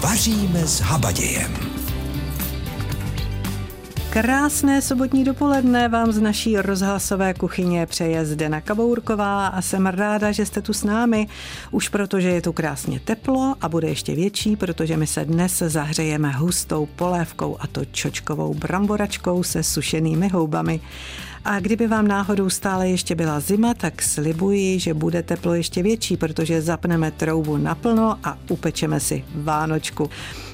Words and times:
Vaříme 0.00 0.66
s 0.66 0.80
habadějem. 0.80 1.52
Krásné 4.10 4.82
sobotní 4.82 5.24
dopoledne 5.24 5.88
vám 5.88 6.12
z 6.12 6.20
naší 6.20 6.56
rozhlasové 6.56 7.34
kuchyně 7.34 7.86
přeje 7.86 8.26
Zdena 8.26 8.60
Kabourková 8.60 9.46
a 9.46 9.62
jsem 9.62 9.86
ráda, 9.86 10.32
že 10.32 10.46
jste 10.46 10.62
tu 10.62 10.72
s 10.72 10.84
námi, 10.84 11.28
už 11.70 11.88
protože 11.88 12.28
je 12.28 12.42
tu 12.42 12.52
krásně 12.52 13.00
teplo 13.00 13.54
a 13.60 13.68
bude 13.68 13.88
ještě 13.88 14.14
větší, 14.14 14.56
protože 14.56 14.96
my 14.96 15.06
se 15.06 15.24
dnes 15.24 15.58
zahřejeme 15.58 16.32
hustou 16.32 16.86
polévkou 16.86 17.56
a 17.60 17.66
to 17.66 17.84
čočkovou 17.84 18.54
bramboračkou 18.54 19.42
se 19.42 19.62
sušenými 19.62 20.28
houbami. 20.28 20.80
A 21.48 21.60
kdyby 21.60 21.86
vám 21.86 22.08
náhodou 22.08 22.50
stále 22.50 22.88
ještě 22.88 23.14
byla 23.14 23.40
zima, 23.40 23.74
tak 23.74 24.02
slibuji, 24.02 24.78
že 24.78 24.94
bude 24.94 25.22
teplo 25.22 25.54
ještě 25.54 25.82
větší, 25.82 26.16
protože 26.16 26.62
zapneme 26.62 27.10
troubu 27.10 27.56
naplno 27.56 28.18
a 28.24 28.38
upečeme 28.48 29.00
si 29.00 29.24
Vánočku. 29.34 30.10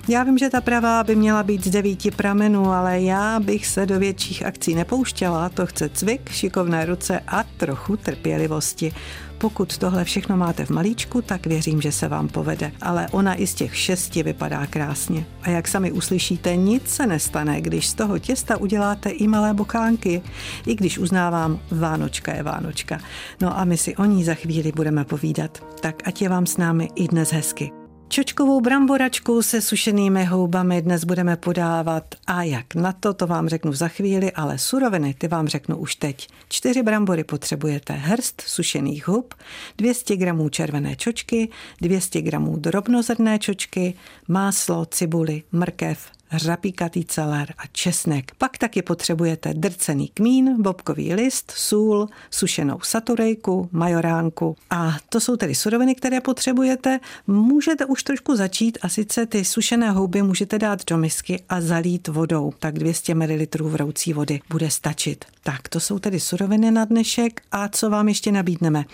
Já 0.09 0.25
vím, 0.25 0.39
že 0.39 0.51
ta 0.51 0.61
pravá 0.61 1.05
by 1.05 1.17
měla 1.17 1.43
být 1.43 1.65
z 1.65 1.71
devíti 1.71 2.11
pramenů, 2.11 2.73
ale 2.73 3.01
já 3.01 3.41
bych 3.41 3.67
se 3.67 3.87
do 3.87 3.99
větších 3.99 4.47
akcí 4.47 4.75
nepouštěla. 4.75 5.49
To 5.49 5.67
chce 5.67 5.89
cvik, 5.89 6.31
šikovné 6.31 6.87
ruce 6.87 7.21
a 7.27 7.45
trochu 7.57 7.97
trpělivosti. 7.97 8.93
Pokud 9.39 9.79
tohle 9.79 10.05
všechno 10.05 10.37
máte 10.37 10.65
v 10.65 10.71
malíčku, 10.71 11.23
tak 11.23 11.47
věřím, 11.47 11.81
že 11.81 11.93
se 11.93 12.09
vám 12.09 12.29
povede. 12.29 12.73
Ale 12.81 13.09
ona 13.11 13.35
i 13.35 13.47
z 13.47 13.55
těch 13.55 13.77
šesti 13.77 14.23
vypadá 14.23 14.67
krásně. 14.67 15.27
A 15.43 15.51
jak 15.51 15.69
sami 15.69 15.93
uslyšíte, 15.93 16.57
nic 16.57 16.89
se 16.89 17.07
nestane, 17.07 17.61
když 17.61 17.87
z 17.87 17.95
toho 17.95 18.19
těsta 18.19 18.57
uděláte 18.57 19.11
i 19.11 19.29
malé 19.29 19.55
bokánky. 19.55 20.23
I 20.67 20.75
když 20.75 20.99
uznávám, 20.99 21.61
Vánočka 21.71 22.35
je 22.35 22.43
Vánočka. 22.43 22.99
No 23.41 23.59
a 23.59 23.65
my 23.65 23.77
si 23.77 23.97
o 23.97 24.05
ní 24.05 24.25
za 24.25 24.35
chvíli 24.35 24.73
budeme 24.73 25.05
povídat. 25.05 25.65
Tak 25.81 26.09
ať 26.09 26.23
je 26.23 26.29
vám 26.29 26.47
s 26.47 26.57
námi 26.57 26.89
i 26.95 27.09
dnes 27.09 27.33
hezky. 27.33 27.82
Čočkovou 28.13 28.61
bramboračku 28.61 29.43
se 29.43 29.61
sušenými 29.61 30.25
houbami 30.25 30.83
dnes 30.83 31.05
budeme 31.05 31.37
podávat 31.37 32.15
a 32.27 32.43
jak 32.43 32.75
na 32.75 32.93
to, 32.93 33.15
to 33.15 33.27
vám 33.27 33.49
řeknu 33.49 33.73
za 33.73 33.89
chvíli, 33.89 34.33
ale 34.33 34.59
suroviny 34.59 35.15
ty 35.15 35.29
vám 35.29 35.49
řeknu 35.49 35.77
už 35.77 35.95
teď. 35.95 36.29
Čtyři 36.49 36.83
brambory 36.83 37.25
potřebujete 37.25 37.93
hrst 37.93 38.43
sušených 38.47 39.09
hub, 39.09 39.35
200 39.79 40.17
gramů 40.17 40.49
červené 40.49 40.97
čočky, 40.97 41.49
200 41.81 42.23
gramů 42.23 42.57
drobnozrné 42.57 43.39
čočky, 43.39 43.95
máslo, 44.29 44.85
cibuli, 44.85 45.43
mrkev, 45.53 46.11
hřapíkatý 46.33 47.05
celer 47.05 47.55
a 47.59 47.63
česnek. 47.73 48.33
Pak 48.39 48.59
taky 48.59 48.83
potřebujete 48.83 49.55
drcený 49.55 50.09
kmín, 50.09 50.63
bobkový 50.63 51.15
list, 51.15 51.53
sůl, 51.57 52.09
sušenou 52.31 52.81
saturejku, 52.83 53.69
majoránku. 53.73 54.57
A 54.71 54.97
to 55.09 55.21
jsou 55.21 55.37
tedy 55.37 55.55
suroviny, 55.55 55.95
které 55.95 56.21
potřebujete. 56.21 57.01
Můžete 57.27 57.85
už 57.85 58.03
trošku 58.03 58.37
začít 58.37 58.79
a 58.83 58.89
sice 58.89 59.27
ty 59.27 59.45
sušené 59.45 59.91
houby 59.91 60.23
můžete 60.23 60.59
dát 60.59 60.85
do 60.85 60.99
misky 60.99 61.43
a 61.49 61.61
zalít 61.61 62.09
vodou. 62.09 62.53
Tak 62.59 62.79
200 62.79 63.15
ml 63.15 63.47
vroucí 63.61 64.13
vody 64.13 64.41
bude 64.51 64.71
stačit. 64.71 65.25
Tak 65.45 65.69
to 65.69 65.81
jsou 65.81 65.99
tedy 65.99 66.21
suroviny 66.21 66.71
na 66.71 66.85
dnešek 66.85 67.43
a 67.53 67.69
co 67.69 67.91
vám 67.91 68.09
ještě 68.09 68.33
nabídneme? 68.33 68.85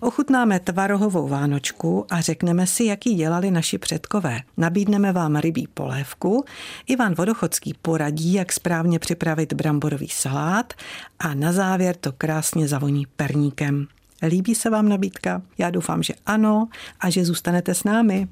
Ochutnáme 0.00 0.60
tvarohovou 0.60 1.28
vánočku 1.28 2.06
a 2.10 2.20
řekneme 2.20 2.66
si, 2.66 2.84
jaký 2.84 3.14
dělali 3.14 3.50
naši 3.50 3.78
předkové. 3.78 4.40
Nabídneme 4.56 5.12
vám 5.12 5.36
rybí 5.36 5.68
polévku, 5.74 6.44
Ivan 6.86 7.14
Vodochodský 7.14 7.74
poradí, 7.82 8.32
jak 8.32 8.52
správně 8.52 8.98
připravit 8.98 9.52
bramborový 9.52 10.08
salát 10.08 10.72
a 11.18 11.34
na 11.34 11.52
závěr 11.52 11.96
to 11.96 12.12
krásně 12.12 12.68
zavoní 12.68 13.06
perníkem. 13.16 13.86
Líbí 14.22 14.54
se 14.54 14.70
vám 14.70 14.88
nabídka? 14.88 15.42
Já 15.58 15.70
doufám, 15.70 16.02
že 16.02 16.14
ano 16.26 16.68
a 17.00 17.10
že 17.10 17.24
zůstanete 17.24 17.74
s 17.74 17.84
námi. 17.84 18.28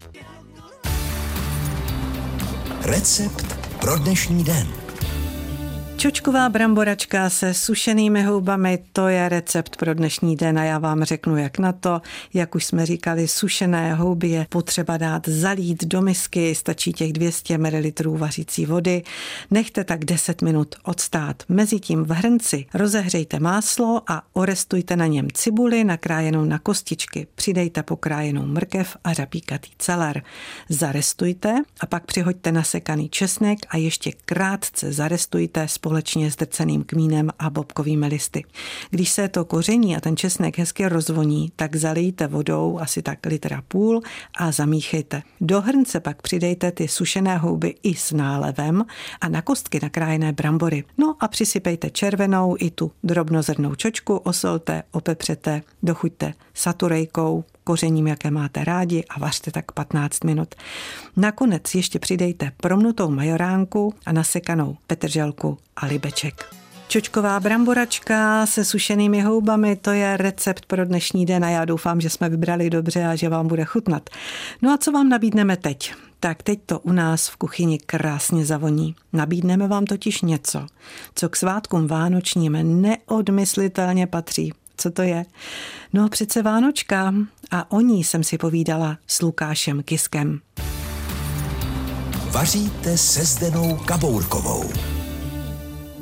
Recept 2.83 3.47
pro 3.81 3.99
dnešní 3.99 4.45
den. 4.45 4.80
Čočková 6.01 6.49
bramboračka 6.49 7.31
se 7.31 7.55
sušenými 7.55 8.23
houbami, 8.23 8.79
to 8.93 9.09
je 9.09 9.29
recept 9.29 9.77
pro 9.77 9.95
dnešní 9.95 10.37
den 10.37 10.59
a 10.59 10.65
já 10.65 10.79
vám 10.79 11.05
řeknu, 11.05 11.37
jak 11.37 11.59
na 11.59 11.73
to. 11.73 12.01
Jak 12.35 12.55
už 12.55 12.65
jsme 12.65 12.87
říkali, 12.87 13.29
sušené 13.29 13.95
houby 13.95 14.29
je 14.29 14.47
potřeba 14.49 14.97
dát 14.97 15.29
zalít 15.29 15.85
do 15.85 16.03
misky, 16.03 16.55
stačí 16.55 16.93
těch 16.93 17.13
200 17.13 17.59
ml 17.59 18.19
vařící 18.19 18.67
vody. 18.67 19.03
Nechte 19.51 19.85
tak 19.85 20.05
10 20.05 20.43
minut 20.43 20.75
odstát. 20.85 21.43
Mezitím 21.49 22.05
v 22.05 22.11
hrnci 22.11 22.67
rozehřejte 22.75 23.41
máslo 23.41 24.03
a 24.07 24.23
orestujte 24.33 24.97
na 24.97 25.07
něm 25.07 25.29
cibuli 25.35 25.85
nakrájenou 25.85 26.45
na 26.45 26.59
kostičky. 26.59 27.27
Přidejte 27.35 27.83
pokrájenou 27.83 28.47
mrkev 28.47 28.97
a 29.05 29.13
řapíkatý 29.13 29.71
celer. 29.79 30.23
Zarestujte 30.69 31.55
a 31.81 31.87
pak 31.87 32.07
přihoďte 32.07 32.53
nasekaný 32.53 33.09
česnek 33.09 33.59
a 33.69 33.77
ještě 33.77 34.13
krátce 34.25 34.93
zarestujte 34.93 35.69
spolu 35.69 35.90
společně 35.91 36.31
s 36.31 36.37
drceným 36.37 36.85
kmínem 36.85 37.31
a 37.39 37.51
bobkovými 37.51 38.07
listy. 38.07 38.45
Když 38.91 39.11
se 39.11 39.29
to 39.29 39.45
koření 39.45 39.97
a 39.97 40.01
ten 40.01 40.17
česnek 40.17 40.59
hezky 40.59 40.89
rozvoní, 40.89 41.53
tak 41.57 41.77
zalijte 41.77 42.27
vodou 42.27 42.79
asi 42.79 43.03
tak 43.03 43.27
litra 43.27 43.63
půl 43.69 44.01
a 44.39 44.53
zamíchejte. 44.53 45.23
Do 45.41 45.61
hrnce 45.61 46.01
pak 46.01 46.23
přidejte 46.23 46.73
ty 46.73 46.89
sušené 46.89 47.37
houby 47.37 47.75
i 47.83 47.95
s 47.95 48.13
nálevem 48.13 48.85
a 49.21 49.29
na 49.29 49.43
kostky 49.43 49.79
nakrájené 49.83 50.33
brambory. 50.33 50.85
No 50.99 51.17
a 51.21 51.29
přisypejte 51.29 51.91
červenou 51.91 52.57
i 52.59 52.71
tu 52.71 52.93
drobnozrnou 53.05 53.75
čočku, 53.75 54.17
osolte, 54.17 54.83
opepřete, 54.91 55.63
dochuďte 55.83 56.35
saturejkou, 56.55 57.45
kořením, 57.71 58.07
jaké 58.07 58.31
máte 58.31 58.65
rádi 58.65 59.05
a 59.11 59.19
vařte 59.19 59.51
tak 59.51 59.73
15 59.73 60.25
minut. 60.25 60.55
Nakonec 61.17 61.75
ještě 61.75 61.99
přidejte 61.99 62.53
promnutou 62.57 63.11
majoránku 63.11 63.95
a 64.07 64.13
nasekanou 64.13 64.77
petrželku 64.87 65.59
a 65.77 65.87
libeček. 65.87 66.55
Čočková 66.89 67.41
bramboračka 67.41 68.47
se 68.47 68.65
sušenými 68.65 69.21
houbami, 69.21 69.77
to 69.77 69.91
je 69.91 70.17
recept 70.17 70.67
pro 70.67 70.85
dnešní 70.85 71.27
den 71.27 71.45
a 71.45 71.51
já 71.51 71.65
doufám, 71.65 72.01
že 72.01 72.11
jsme 72.11 72.29
vybrali 72.29 72.71
dobře 72.71 73.07
a 73.07 73.15
že 73.15 73.29
vám 73.29 73.49
bude 73.49 73.65
chutnat. 73.65 74.11
No 74.63 74.71
a 74.71 74.79
co 74.79 74.93
vám 74.93 75.09
nabídneme 75.09 75.57
teď? 75.57 75.95
Tak 76.21 76.43
teď 76.43 76.61
to 76.67 76.79
u 76.79 76.93
nás 76.93 77.29
v 77.29 77.37
kuchyni 77.37 77.79
krásně 77.79 78.45
zavoní. 78.45 78.95
Nabídneme 79.13 79.69
vám 79.69 79.85
totiž 79.85 80.23
něco, 80.23 80.67
co 81.15 81.29
k 81.29 81.37
svátkům 81.37 81.87
vánočním 81.87 82.83
neodmyslitelně 82.83 84.07
patří 84.07 84.53
co 84.81 84.91
to 84.91 85.03
je? 85.03 85.25
No 85.93 86.09
přece 86.09 86.43
Vánočka 86.43 87.15
a 87.51 87.71
o 87.71 87.81
ní 87.81 88.05
jsem 88.05 88.25
si 88.25 88.39
povídala 88.39 88.99
s 89.07 89.23
Lukášem 89.23 89.83
Kiskem. 89.83 90.41
Vaříte 92.31 92.99
se 92.99 93.25
Zdenou 93.25 93.77
Kabourkovou. 93.77 94.65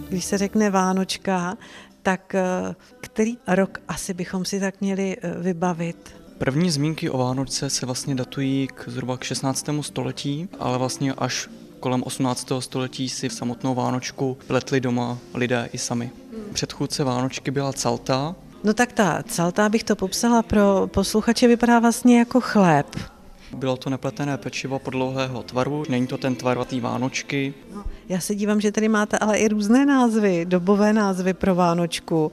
Když 0.09 0.25
se 0.25 0.39
řekne 0.39 0.71
Vánočka, 0.71 1.57
tak 2.03 2.35
eh, 2.35 2.75
který 3.01 3.39
rok 3.47 3.79
asi 3.89 4.15
bychom 4.15 4.45
si 4.45 4.61
tak 4.61 4.81
měli 4.81 5.17
eh, 5.23 5.35
vybavit? 5.41 6.17
První 6.39 6.71
zmínky 6.71 7.11
o 7.11 7.19
Vánoce 7.19 7.71
se 7.71 7.87
vlastně 7.87 8.15
datují 8.15 8.69
k 8.75 8.89
zhruba 8.89 9.17
k 9.17 9.25
16. 9.25 9.67
století, 9.81 10.49
ale 10.59 10.79
vlastně 10.79 11.13
až 11.13 11.49
kolem 11.81 12.03
18. 12.03 12.53
století 12.59 13.09
si 13.09 13.31
samotnou 13.31 13.75
Vánočku 13.75 14.39
pletli 14.47 14.81
doma 14.81 15.19
lidé 15.35 15.69
i 15.73 15.79
sami. 15.79 16.11
Předchůdce 16.53 17.05
Vánočky 17.05 17.51
byla 17.51 17.73
Calta, 17.73 18.35
No 18.65 18.75
tak 18.75 18.93
ta 18.93 19.23
celta 19.29 19.69
bych 19.69 19.85
to 19.85 19.97
popsala 19.97 20.43
pro 20.43 20.87
posluchače, 20.87 21.49
vypadá 21.49 21.79
vlastně 21.79 22.19
jako 22.19 22.41
chléb. 22.41 22.87
Bylo 23.57 23.77
to 23.77 23.91
nepletené 23.91 24.37
pečivo 24.39 24.79
podlouhého 24.79 25.43
tvaru, 25.43 25.85
není 25.89 26.07
to 26.07 26.19
ten 26.19 26.35
tvarvatý 26.35 26.81
Vánočky. 26.81 27.55
No, 27.75 27.85
já 28.09 28.21
se 28.21 28.35
dívám, 28.35 28.61
že 28.61 28.73
tady 28.73 28.89
máte 28.89 29.19
ale 29.19 29.39
i 29.39 29.49
různé 29.49 29.87
názvy, 29.87 30.45
dobové 30.45 30.93
názvy 30.93 31.35
pro 31.35 31.55
Vánočku. 31.55 32.33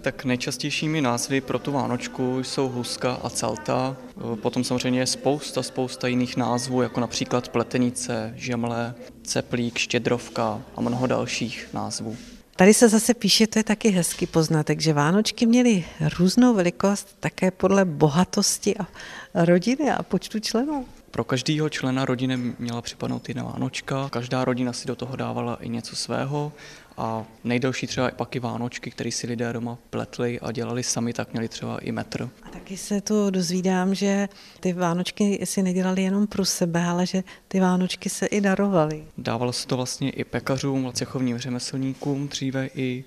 Tak 0.00 0.24
nejčastějšími 0.24 1.00
názvy 1.00 1.40
pro 1.40 1.58
tu 1.58 1.72
Vánočku 1.72 2.42
jsou 2.42 2.68
huska 2.68 3.18
a 3.22 3.30
celta. 3.30 3.96
Potom 4.34 4.64
samozřejmě 4.64 5.00
je 5.00 5.06
spousta, 5.06 5.62
spousta 5.62 6.08
jiných 6.08 6.36
názvů, 6.36 6.82
jako 6.82 7.00
například 7.00 7.48
pletenice, 7.48 8.32
žemle, 8.36 8.94
ceplík, 9.22 9.78
štědrovka 9.78 10.60
a 10.76 10.80
mnoho 10.80 11.06
dalších 11.06 11.68
názvů. 11.72 12.16
Tady 12.56 12.74
se 12.74 12.88
zase 12.88 13.14
píše, 13.14 13.46
to 13.46 13.58
je 13.58 13.62
taky 13.62 13.90
hezký 13.90 14.26
poznatek, 14.26 14.80
že 14.80 14.92
Vánočky 14.92 15.46
měly 15.46 15.84
různou 16.18 16.54
velikost 16.54 17.16
také 17.20 17.50
podle 17.50 17.84
bohatosti 17.84 18.76
a 18.76 18.86
rodiny 19.34 19.90
a 19.90 20.02
počtu 20.02 20.40
členů. 20.40 20.86
Pro 21.10 21.24
každého 21.24 21.68
člena 21.68 22.04
rodiny 22.04 22.36
měla 22.58 22.82
připadnout 22.82 23.28
jedna 23.28 23.44
Vánočka. 23.44 24.08
Každá 24.08 24.44
rodina 24.44 24.72
si 24.72 24.88
do 24.88 24.96
toho 24.96 25.16
dávala 25.16 25.54
i 25.60 25.68
něco 25.68 25.96
svého 25.96 26.52
a 26.96 27.24
nejdelší 27.44 27.86
třeba 27.86 28.10
pak 28.10 28.36
i 28.36 28.40
Vánočky, 28.40 28.90
které 28.90 29.12
si 29.12 29.26
lidé 29.26 29.52
doma 29.52 29.78
pletli 29.90 30.40
a 30.40 30.52
dělali 30.52 30.82
sami, 30.82 31.12
tak 31.12 31.32
měli 31.32 31.48
třeba 31.48 31.78
i 31.78 31.92
metr. 31.92 32.28
Taky 32.64 32.76
se 32.76 33.00
tu 33.00 33.30
dozvídám, 33.30 33.94
že 33.94 34.28
ty 34.60 34.72
Vánočky 34.72 35.40
si 35.44 35.62
nedělali 35.62 36.02
jenom 36.02 36.26
pro 36.26 36.44
sebe, 36.44 36.84
ale 36.84 37.06
že 37.06 37.24
ty 37.48 37.60
Vánočky 37.60 38.08
se 38.08 38.26
i 38.26 38.40
darovaly. 38.40 39.04
Dávalo 39.18 39.52
se 39.52 39.66
to 39.66 39.76
vlastně 39.76 40.10
i 40.10 40.24
pekařům, 40.24 40.92
cechovním 40.92 41.38
řemeslníkům, 41.38 42.28
dříve 42.28 42.68
i 42.74 43.04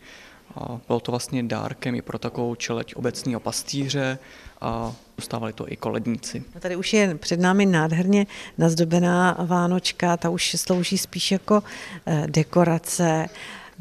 a 0.55 0.79
bylo 0.87 0.99
to 0.99 1.11
vlastně 1.11 1.43
dárkem 1.43 1.95
i 1.95 2.01
pro 2.01 2.19
takovou 2.19 2.55
čeleť 2.55 2.95
obecního 2.95 3.39
pastýře 3.39 4.19
a 4.61 4.95
Dostávali 5.17 5.53
to 5.53 5.71
i 5.71 5.75
koledníci. 5.75 6.43
A 6.55 6.59
tady 6.59 6.75
už 6.75 6.93
je 6.93 7.15
před 7.15 7.39
námi 7.39 7.65
nádherně 7.65 8.25
nazdobená 8.57 9.37
Vánočka, 9.45 10.17
ta 10.17 10.29
už 10.29 10.55
slouží 10.57 10.97
spíš 10.97 11.31
jako 11.31 11.63
eh, 12.05 12.23
dekorace. 12.29 13.27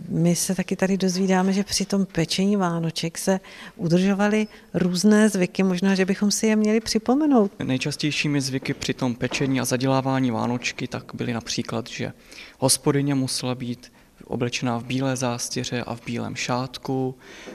My 0.09 0.37
se 0.37 0.55
taky 0.55 0.77
tady 0.77 0.97
dozvídáme, 0.97 1.53
že 1.53 1.65
při 1.65 1.85
tom 1.85 2.07
pečení 2.07 2.57
Vánoček 2.57 3.19
se 3.19 3.41
udržovaly 3.77 4.47
různé 4.75 5.29
zvyky, 5.29 5.63
možná, 5.63 5.95
že 5.95 6.05
bychom 6.05 6.31
si 6.31 6.47
je 6.47 6.57
měli 6.57 6.81
připomenout. 6.81 7.53
Nejčastějšími 7.65 8.41
zvyky 8.41 8.75
při 8.75 8.95
tom 8.95 9.15
pečení 9.15 9.61
a 9.61 9.65
zadělávání 9.65 10.31
Vánočky 10.31 10.89
tak 10.89 11.05
byly 11.15 11.33
například, 11.33 11.89
že 11.89 12.13
hospodyně 12.59 13.15
musela 13.15 13.55
být 13.55 13.93
oblečená 14.25 14.79
v 14.79 14.85
bílé 14.85 15.17
zástěře 15.17 15.83
a 15.83 15.95
v 15.95 16.05
bílém 16.05 16.37
šátku, 16.37 17.15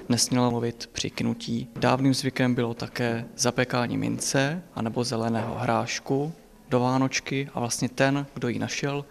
nesměla 0.10 0.50
mluvit 0.50 0.90
při 0.94 1.10
knutí. 1.10 1.68
Dávným 1.76 2.14
zvykem 2.14 2.56
bylo 2.56 2.74
také 2.74 3.26
zapekání 3.38 3.98
mince 3.98 4.64
anebo 4.76 5.04
zeleného 5.04 5.56
hrášku 5.56 6.34
do 6.70 6.80
Vánočky 6.80 7.50
a 7.54 7.60
vlastně 7.60 7.90
ten, 7.90 8.26
kdo 8.34 8.48
ji 8.48 8.60
našel, 8.60 9.06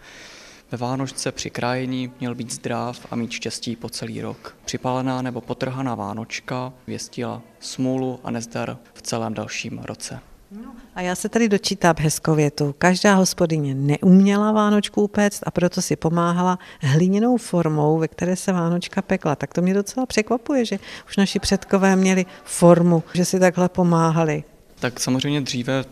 ve 0.71 0.77
Vánočce 0.77 1.31
při 1.31 1.49
krájení 1.49 2.11
měl 2.19 2.35
být 2.35 2.53
zdrav 2.53 3.07
a 3.11 3.15
mít 3.15 3.31
štěstí 3.31 3.75
po 3.75 3.89
celý 3.89 4.21
rok. 4.21 4.55
Připálená 4.65 5.21
nebo 5.21 5.41
potrhaná 5.41 5.95
Vánočka 5.95 6.73
věstila 6.87 7.41
smůlu 7.59 8.19
a 8.23 8.31
nezdar 8.31 8.77
v 8.93 9.01
celém 9.01 9.33
dalším 9.33 9.79
roce. 9.79 10.19
No, 10.51 10.73
a 10.95 11.01
já 11.01 11.15
se 11.15 11.29
tady 11.29 11.49
dočítám 11.49 11.95
hezkou 11.99 12.35
větu. 12.35 12.75
Každá 12.77 13.15
hospodyně 13.15 13.75
neuměla 13.75 14.51
Vánočku 14.51 15.01
upéct 15.01 15.43
a 15.45 15.51
proto 15.51 15.81
si 15.81 15.95
pomáhala 15.95 16.59
hliněnou 16.81 17.37
formou, 17.37 17.97
ve 17.97 18.07
které 18.07 18.35
se 18.35 18.51
Vánočka 18.51 19.01
pekla. 19.01 19.35
Tak 19.35 19.53
to 19.53 19.61
mě 19.61 19.73
docela 19.73 20.05
překvapuje, 20.05 20.65
že 20.65 20.79
už 21.07 21.17
naši 21.17 21.39
předkové 21.39 21.95
měli 21.95 22.25
formu, 22.43 23.03
že 23.13 23.25
si 23.25 23.39
takhle 23.39 23.69
pomáhali. 23.69 24.43
Tak 24.81 24.99
samozřejmě 24.99 25.41
dříve 25.41 25.85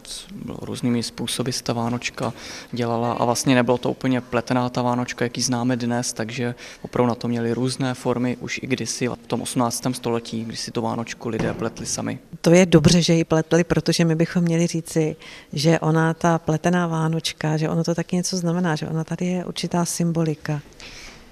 bylo 0.45 0.57
různými 0.61 1.03
způsoby 1.03 1.51
se 1.51 1.63
ta 1.63 1.73
Vánočka 1.73 2.33
dělala 2.71 3.13
a 3.13 3.25
vlastně 3.25 3.55
nebylo 3.55 3.77
to 3.77 3.91
úplně 3.91 4.21
pletená 4.21 4.69
ta 4.69 4.81
Vánočka, 4.81 5.25
jaký 5.25 5.41
známe 5.41 5.75
dnes, 5.75 6.13
takže 6.13 6.55
opravdu 6.81 7.09
na 7.09 7.15
to 7.15 7.27
měli 7.27 7.53
různé 7.53 7.93
formy 7.93 8.37
už 8.39 8.59
i 8.63 8.67
kdysi 8.67 9.07
v 9.07 9.27
tom 9.27 9.41
18. 9.41 9.83
století, 9.91 10.45
kdy 10.45 10.57
si 10.57 10.71
tu 10.71 10.81
Vánočku 10.81 11.29
lidé 11.29 11.53
pletli 11.53 11.85
sami. 11.85 12.19
To 12.41 12.51
je 12.51 12.65
dobře, 12.65 13.01
že 13.01 13.13
ji 13.13 13.23
pletli, 13.23 13.63
protože 13.63 14.05
my 14.05 14.15
bychom 14.15 14.43
měli 14.43 14.67
říci, 14.67 15.15
že 15.53 15.79
ona 15.79 16.13
ta 16.13 16.39
pletená 16.39 16.87
Vánočka, 16.87 17.57
že 17.57 17.69
ono 17.69 17.83
to 17.83 17.95
taky 17.95 18.15
něco 18.15 18.37
znamená, 18.37 18.75
že 18.75 18.87
ona 18.87 19.03
tady 19.03 19.25
je 19.25 19.45
určitá 19.45 19.85
symbolika. 19.85 20.61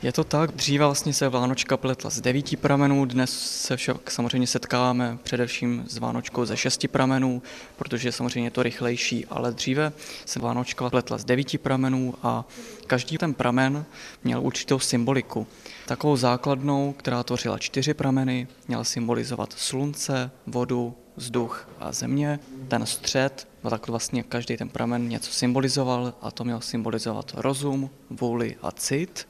Je 0.01 0.11
to 0.11 0.23
tak, 0.23 0.51
dříve 0.51 0.85
vlastně 0.85 1.13
se 1.13 1.29
Vánočka 1.29 1.77
pletla 1.77 2.09
z 2.09 2.21
devíti 2.21 2.57
pramenů, 2.57 3.05
dnes 3.05 3.61
se 3.65 3.77
však 3.77 4.11
samozřejmě 4.11 4.47
setkáváme 4.47 5.17
především 5.23 5.85
s 5.87 5.97
Vánočkou 5.97 6.45
ze 6.45 6.57
šesti 6.57 6.87
pramenů, 6.87 7.41
protože 7.75 8.11
samozřejmě 8.11 8.47
je 8.47 8.51
to 8.51 8.63
rychlejší, 8.63 9.25
ale 9.25 9.51
dříve 9.51 9.91
se 10.25 10.39
Vánočka 10.39 10.89
pletla 10.89 11.17
z 11.17 11.25
devíti 11.25 11.57
pramenů 11.57 12.13
a 12.23 12.45
každý 12.87 13.17
ten 13.17 13.33
pramen 13.33 13.85
měl 14.23 14.41
určitou 14.41 14.79
symboliku. 14.79 15.47
Takovou 15.85 16.17
základnou, 16.17 16.93
která 16.97 17.23
tvořila 17.23 17.57
čtyři 17.57 17.93
prameny, 17.93 18.47
měla 18.67 18.83
symbolizovat 18.83 19.53
slunce, 19.57 20.31
vodu, 20.47 20.95
vzduch 21.17 21.69
a 21.79 21.91
země. 21.91 22.39
Ten 22.67 22.85
střed, 22.85 23.47
no 23.63 23.69
tak 23.69 23.87
vlastně 23.87 24.23
každý 24.23 24.57
ten 24.57 24.69
pramen 24.69 25.09
něco 25.09 25.31
symbolizoval 25.31 26.13
a 26.21 26.31
to 26.31 26.43
měl 26.43 26.61
symbolizovat 26.61 27.31
rozum, 27.35 27.89
vůli 28.09 28.55
a 28.61 28.71
cit. 28.71 29.27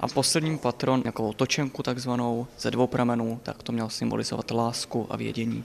A 0.00 0.08
posledním 0.08 0.58
patron, 0.58 1.02
jako 1.04 1.32
točenku 1.32 1.82
takzvanou 1.82 2.46
ze 2.58 2.70
dvou 2.70 2.86
pramenů, 2.86 3.40
tak 3.42 3.62
to 3.62 3.72
měl 3.72 3.88
symbolizovat 3.88 4.50
lásku 4.50 5.06
a 5.10 5.16
vědění. 5.16 5.64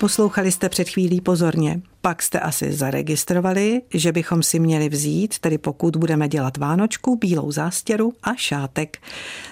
Poslouchali 0.00 0.52
jste 0.52 0.68
před 0.68 0.88
chvílí 0.88 1.20
pozorně. 1.20 1.80
Pak 2.00 2.22
jste 2.22 2.40
asi 2.40 2.72
zaregistrovali, 2.72 3.82
že 3.94 4.12
bychom 4.12 4.42
si 4.42 4.58
měli 4.58 4.88
vzít, 4.88 5.38
tedy 5.38 5.58
pokud 5.58 5.96
budeme 5.96 6.28
dělat 6.28 6.56
Vánočku, 6.56 7.16
bílou 7.16 7.52
zástěru 7.52 8.12
a 8.22 8.34
šátek. 8.34 8.98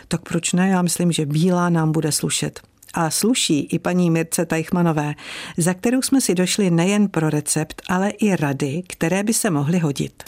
Tak 0.09 0.21
proč 0.23 0.53
ne? 0.53 0.69
Já 0.69 0.83
myslím, 0.83 1.13
že 1.13 1.27
bílá 1.27 1.69
nám 1.69 1.93
bude 1.93 2.13
slušet. 2.13 2.61
A 2.95 3.11
sluší 3.11 3.69
i 3.73 3.79
paní 3.79 4.11
Mirce 4.11 4.47
Tajchmanové, 4.47 5.15
za 5.57 5.75
kterou 5.75 6.03
jsme 6.03 6.21
si 6.21 6.35
došli 6.35 6.71
nejen 6.71 7.09
pro 7.09 7.31
recept, 7.31 7.83
ale 7.89 8.11
i 8.11 8.37
rady, 8.37 8.83
které 8.89 9.23
by 9.23 9.35
se 9.35 9.51
mohly 9.51 9.79
hodit. 9.79 10.23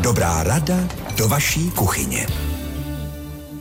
Dobrá 0.00 0.42
rada 0.42 0.88
do 1.16 1.28
vaší 1.28 1.70
kuchyně. 1.70 2.26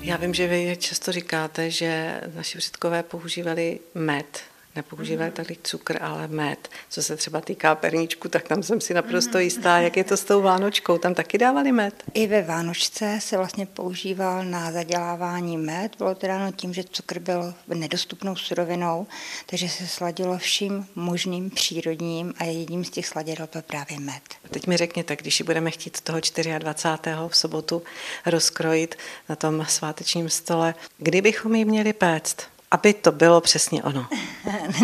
Já 0.02 0.18
vím, 0.18 0.34
že 0.34 0.48
vy 0.48 0.78
často 0.80 1.12
říkáte, 1.12 1.72
že 1.72 2.22
naši 2.36 2.58
předkové 2.58 3.04
používali 3.04 3.80
med 3.96 4.40
nepoužívají 4.75 5.31
tady 5.31 5.57
cukr, 5.63 5.97
ale 6.01 6.27
med. 6.27 6.69
Co 6.89 7.03
se 7.03 7.18
třeba 7.18 7.41
týká 7.41 7.75
perníčku, 7.75 8.29
tak 8.29 8.47
tam 8.47 8.63
jsem 8.63 8.81
si 8.81 8.94
naprosto 8.94 9.39
jistá, 9.39 9.79
jak 9.79 9.97
je 9.97 10.03
to 10.03 10.18
s 10.18 10.23
tou 10.23 10.41
Vánočkou. 10.41 10.97
Tam 10.97 11.13
taky 11.13 11.38
dávali 11.38 11.71
med? 11.71 12.03
I 12.13 12.27
ve 12.27 12.41
Vánočce 12.41 13.19
se 13.21 13.38
vlastně 13.38 13.65
používal 13.65 14.45
na 14.45 14.71
zadělávání 14.71 15.57
med. 15.57 15.95
Bylo 15.97 16.15
to 16.15 16.27
dáno 16.27 16.51
tím, 16.51 16.73
že 16.73 16.83
cukr 16.83 17.19
byl 17.19 17.53
nedostupnou 17.68 18.35
surovinou, 18.35 19.07
takže 19.45 19.69
se 19.69 19.88
sladilo 19.88 20.38
vším 20.38 20.88
možným 20.95 21.50
přírodním 21.50 22.33
a 22.38 22.44
jedním 22.44 22.85
z 22.85 22.89
těch 22.89 23.07
sladidel 23.07 23.47
byl 23.53 23.62
právě 23.62 24.00
med. 24.00 24.21
Teď 24.51 24.67
mi 24.67 24.77
řekněte, 24.77 25.15
když 25.15 25.39
ji 25.39 25.44
budeme 25.44 25.71
chtít 25.71 26.01
toho 26.01 26.19
24. 26.59 27.15
v 27.27 27.38
sobotu 27.38 27.83
rozkrojit 28.25 28.95
na 29.29 29.35
tom 29.35 29.65
svátečním 29.69 30.29
stole, 30.29 30.75
kdybychom 30.97 31.56
ji 31.56 31.65
měli 31.65 31.94
péct? 31.94 32.41
Aby 32.71 32.94
to 32.94 33.12
bylo 33.12 33.41
přesně 33.41 33.83
ono. 33.83 34.07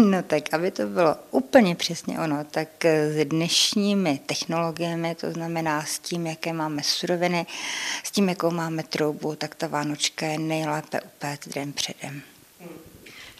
No 0.04 0.24
tak, 0.24 0.54
aby 0.54 0.72
to 0.72 0.86
bylo 0.86 1.16
úplně 1.32 1.76
přesně 1.76 2.20
ono, 2.20 2.44
tak 2.52 2.86
s 2.86 3.26
dnešními 3.26 4.20
technologiemi, 4.26 5.16
to 5.16 5.32
znamená 5.32 5.86
s 5.86 6.00
tím, 6.00 6.28
jaké 6.28 6.54
máme 6.54 6.84
suroviny, 6.84 7.46
s 8.04 8.12
tím, 8.12 8.30
jakou 8.30 8.52
máme 8.52 8.84
troubu, 8.84 9.36
tak 9.36 9.56
ta 9.56 9.68
Vánočka 9.68 10.26
je 10.26 10.40
nejlépe 10.40 11.02
upéct 11.02 11.48
den 11.56 11.74
předem. 11.74 12.22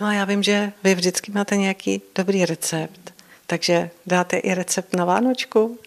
No 0.02 0.08
a 0.08 0.14
já 0.14 0.26
vím, 0.26 0.44
že 0.44 0.72
vy 0.84 0.96
vždycky 0.96 1.32
máte 1.32 1.58
nějaký 1.58 2.02
dobrý 2.16 2.46
recept, 2.46 3.14
takže 3.48 3.90
dáte 4.06 4.38
i 4.38 4.54
recept 4.54 4.96
na 4.96 5.06
Vánočku? 5.06 5.80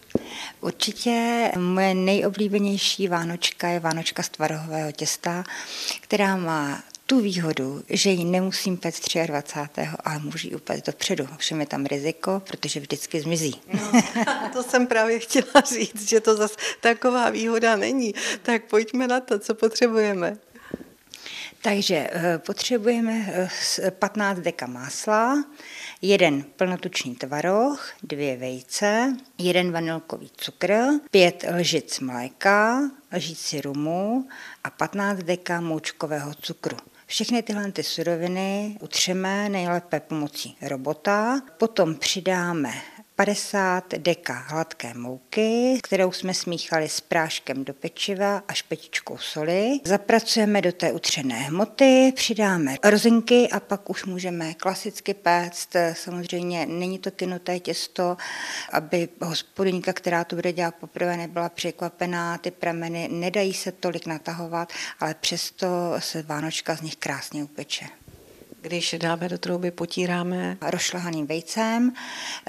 Určitě 0.60 1.50
moje 1.58 1.94
nejoblíbenější 1.94 3.08
vánočka 3.08 3.68
je 3.68 3.80
vánočka 3.80 4.22
z 4.22 4.28
tvarohového 4.28 4.92
těsta, 4.92 5.44
která 6.00 6.36
má 6.36 6.82
tu 7.10 7.20
výhodu, 7.20 7.82
že 7.88 8.10
ji 8.10 8.24
nemusím 8.24 8.76
pect 8.76 9.14
23. 9.26 9.88
ale 10.04 10.18
můžu 10.18 10.48
ji 10.48 10.54
upéct 10.54 10.86
dopředu. 10.86 11.28
Všem 11.36 11.60
je 11.60 11.66
tam 11.66 11.86
riziko, 11.86 12.42
protože 12.46 12.80
vždycky 12.80 13.20
zmizí. 13.20 13.60
No, 13.72 14.02
to 14.52 14.62
jsem 14.62 14.86
právě 14.86 15.18
chtěla 15.18 15.60
říct, 15.74 16.08
že 16.08 16.20
to 16.20 16.36
zase 16.36 16.54
taková 16.80 17.30
výhoda 17.30 17.76
není. 17.76 18.14
Tak 18.42 18.64
pojďme 18.64 19.08
na 19.08 19.20
to, 19.20 19.38
co 19.38 19.54
potřebujeme. 19.54 20.37
Takže 21.62 22.11
eh, 22.12 22.38
potřebujeme 22.38 23.49
15 23.90 24.38
eh, 24.38 24.42
deka 24.42 24.66
másla, 24.66 25.44
jeden 26.02 26.42
plnotučný 26.42 27.14
tvaroh, 27.14 27.90
dvě 28.02 28.37
vejce, 28.37 29.16
jeden 29.38 29.73
vanilkový 29.73 30.30
cukr, 30.37 30.75
pět 31.11 31.44
lžic 31.56 32.00
mléka, 32.00 32.90
lžíci 33.12 33.61
rumu 33.61 34.28
a 34.64 34.70
15 34.70 35.18
deka 35.18 35.61
moučkového 35.61 36.35
cukru. 36.35 36.76
Všechny 37.11 37.43
tyhle 37.43 37.73
ty 37.73 37.83
suroviny 37.83 38.76
utřeme 38.81 39.49
nejlépe 39.49 40.00
pomocí 40.00 40.57
robota, 40.62 41.40
potom 41.59 41.95
přidáme 41.95 42.73
50 43.20 43.84
deka 43.98 44.44
hladké 44.48 44.94
mouky, 44.94 45.78
kterou 45.82 46.12
jsme 46.12 46.34
smíchali 46.34 46.88
s 46.88 47.00
práškem 47.00 47.64
do 47.64 47.74
pečiva 47.74 48.42
a 48.48 48.52
špetičkou 48.52 49.18
soli. 49.18 49.80
Zapracujeme 49.84 50.62
do 50.62 50.72
té 50.72 50.92
utřené 50.92 51.34
hmoty, 51.34 52.12
přidáme 52.16 52.76
rozinky 52.84 53.48
a 53.48 53.60
pak 53.60 53.90
už 53.90 54.04
můžeme 54.04 54.54
klasicky 54.54 55.14
péct. 55.14 55.76
Samozřejmě 55.92 56.66
není 56.66 56.98
to 56.98 57.10
kynuté 57.10 57.60
těsto, 57.60 58.16
aby 58.72 59.08
hospodyňka, 59.20 59.92
která 59.92 60.24
to 60.24 60.36
bude 60.36 60.52
dělat 60.52 60.74
poprvé, 60.74 61.16
nebyla 61.16 61.48
překvapená. 61.48 62.38
Ty 62.38 62.50
prameny 62.50 63.08
nedají 63.12 63.54
se 63.54 63.72
tolik 63.72 64.06
natahovat, 64.06 64.72
ale 65.00 65.14
přesto 65.14 65.66
se 65.98 66.22
Vánočka 66.22 66.76
z 66.76 66.80
nich 66.80 66.96
krásně 66.96 67.44
upeče. 67.44 67.86
Když 68.62 68.95
dáme 68.99 69.29
do 69.29 69.38
trouby, 69.38 69.71
potíráme. 69.71 70.57
Rošlahaným 70.62 71.26
vejcem 71.26 71.93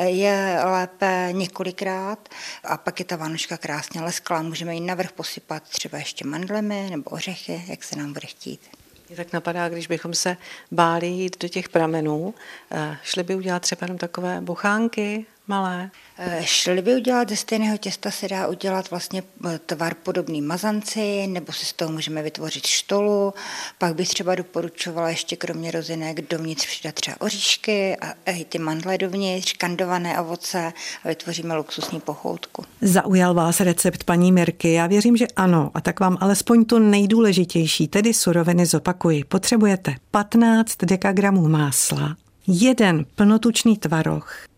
je 0.03 0.59
lépe 0.63 1.29
několikrát 1.31 2.29
a 2.63 2.77
pak 2.77 2.99
je 2.99 3.05
ta 3.05 3.15
vanočka 3.15 3.57
krásně 3.57 4.01
lesklá. 4.01 4.41
Můžeme 4.41 4.73
ji 4.73 4.79
navrh 4.79 5.11
posypat 5.11 5.63
třeba 5.63 5.97
ještě 5.97 6.27
mandlemi 6.27 6.87
nebo 6.89 7.09
ořechy, 7.09 7.63
jak 7.67 7.83
se 7.83 7.95
nám 7.95 8.13
bude 8.13 8.27
chtít. 8.27 8.61
Mě 9.07 9.17
tak 9.17 9.33
napadá, 9.33 9.69
když 9.69 9.87
bychom 9.87 10.13
se 10.13 10.37
báli 10.71 11.07
jít 11.07 11.41
do 11.41 11.47
těch 11.47 11.69
pramenů, 11.69 12.33
eh, 12.71 12.97
šli 13.03 13.23
by 13.23 13.35
udělat 13.35 13.61
třeba 13.61 13.85
jenom 13.85 13.97
takové 13.97 14.41
buchánky 14.41 15.25
malé? 15.51 15.91
Eh, 16.17 16.41
šli 16.45 16.81
by 16.81 16.95
udělat 16.95 17.29
ze 17.29 17.35
stejného 17.35 17.77
těsta, 17.77 18.11
se 18.11 18.27
dá 18.27 18.47
udělat 18.47 18.89
vlastně 18.91 19.23
eh, 19.49 19.59
tvar 19.65 19.93
podobný 19.93 20.41
mazanci, 20.41 21.27
nebo 21.27 21.51
si 21.53 21.65
z 21.65 21.73
toho 21.73 21.91
můžeme 21.91 22.23
vytvořit 22.23 22.65
štolu. 22.65 23.33
Pak 23.77 23.95
bych 23.95 24.09
třeba 24.09 24.35
doporučovala 24.35 25.09
ještě 25.09 25.35
kromě 25.35 25.71
rozinek 25.71 26.29
dovnitř 26.29 26.65
přidat 26.67 26.95
třeba 26.95 27.17
oříšky 27.19 27.97
a 27.97 28.31
i 28.31 28.45
ty 28.45 28.59
mandle 28.59 28.97
dovnitř, 28.97 29.53
kandované 29.53 30.21
ovoce 30.21 30.73
a 31.03 31.07
vytvoříme 31.07 31.55
luxusní 31.55 31.99
pochoutku. 31.99 32.65
Zaujal 32.81 33.33
vás 33.33 33.59
recept 33.59 34.03
paní 34.03 34.31
Mirky? 34.31 34.73
Já 34.73 34.87
věřím, 34.87 35.17
že 35.17 35.27
ano. 35.35 35.71
A 35.73 35.81
tak 35.81 35.99
vám 35.99 36.17
alespoň 36.21 36.65
to 36.65 36.79
nejdůležitější, 36.79 37.87
tedy 37.87 38.13
suroviny 38.13 38.65
zopakuji. 38.65 39.23
Potřebujete 39.23 39.95
15 40.11 40.77
dekagramů 40.85 41.47
másla, 41.47 42.15
jeden 42.47 43.05
plnotučný 43.15 43.77
tvaroh, 43.77 44.50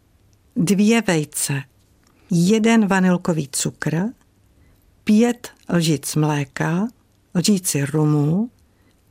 dvě 0.56 1.02
vejce, 1.02 1.62
jeden 2.32 2.88
vanilkový 2.88 3.50
cukr, 3.52 3.98
pět 5.04 5.52
lžic 5.70 6.16
mléka, 6.16 6.88
lžíci 7.36 7.86
rumu, 7.86 8.50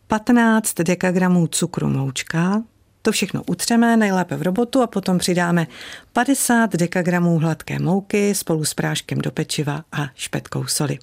15 0.07 0.75
dekagramů 0.75 1.47
cukru 1.47 1.89
moučka, 1.89 2.63
to 3.03 3.13
všechno 3.13 3.43
utřeme 3.43 3.97
nejlépe 3.97 4.37
v 4.37 4.43
robotu 4.43 4.83
a 4.83 4.87
potom 4.87 5.19
přidáme 5.19 5.67
50 6.13 6.73
dekagramů 6.73 7.39
hladké 7.39 7.79
mouky 7.79 8.35
spolu 8.35 8.65
s 8.65 8.75
práškem 8.75 9.19
do 9.19 9.31
pečiva 9.31 9.85
a 9.93 10.09
špetkou 10.15 10.67
soli. 10.67 10.99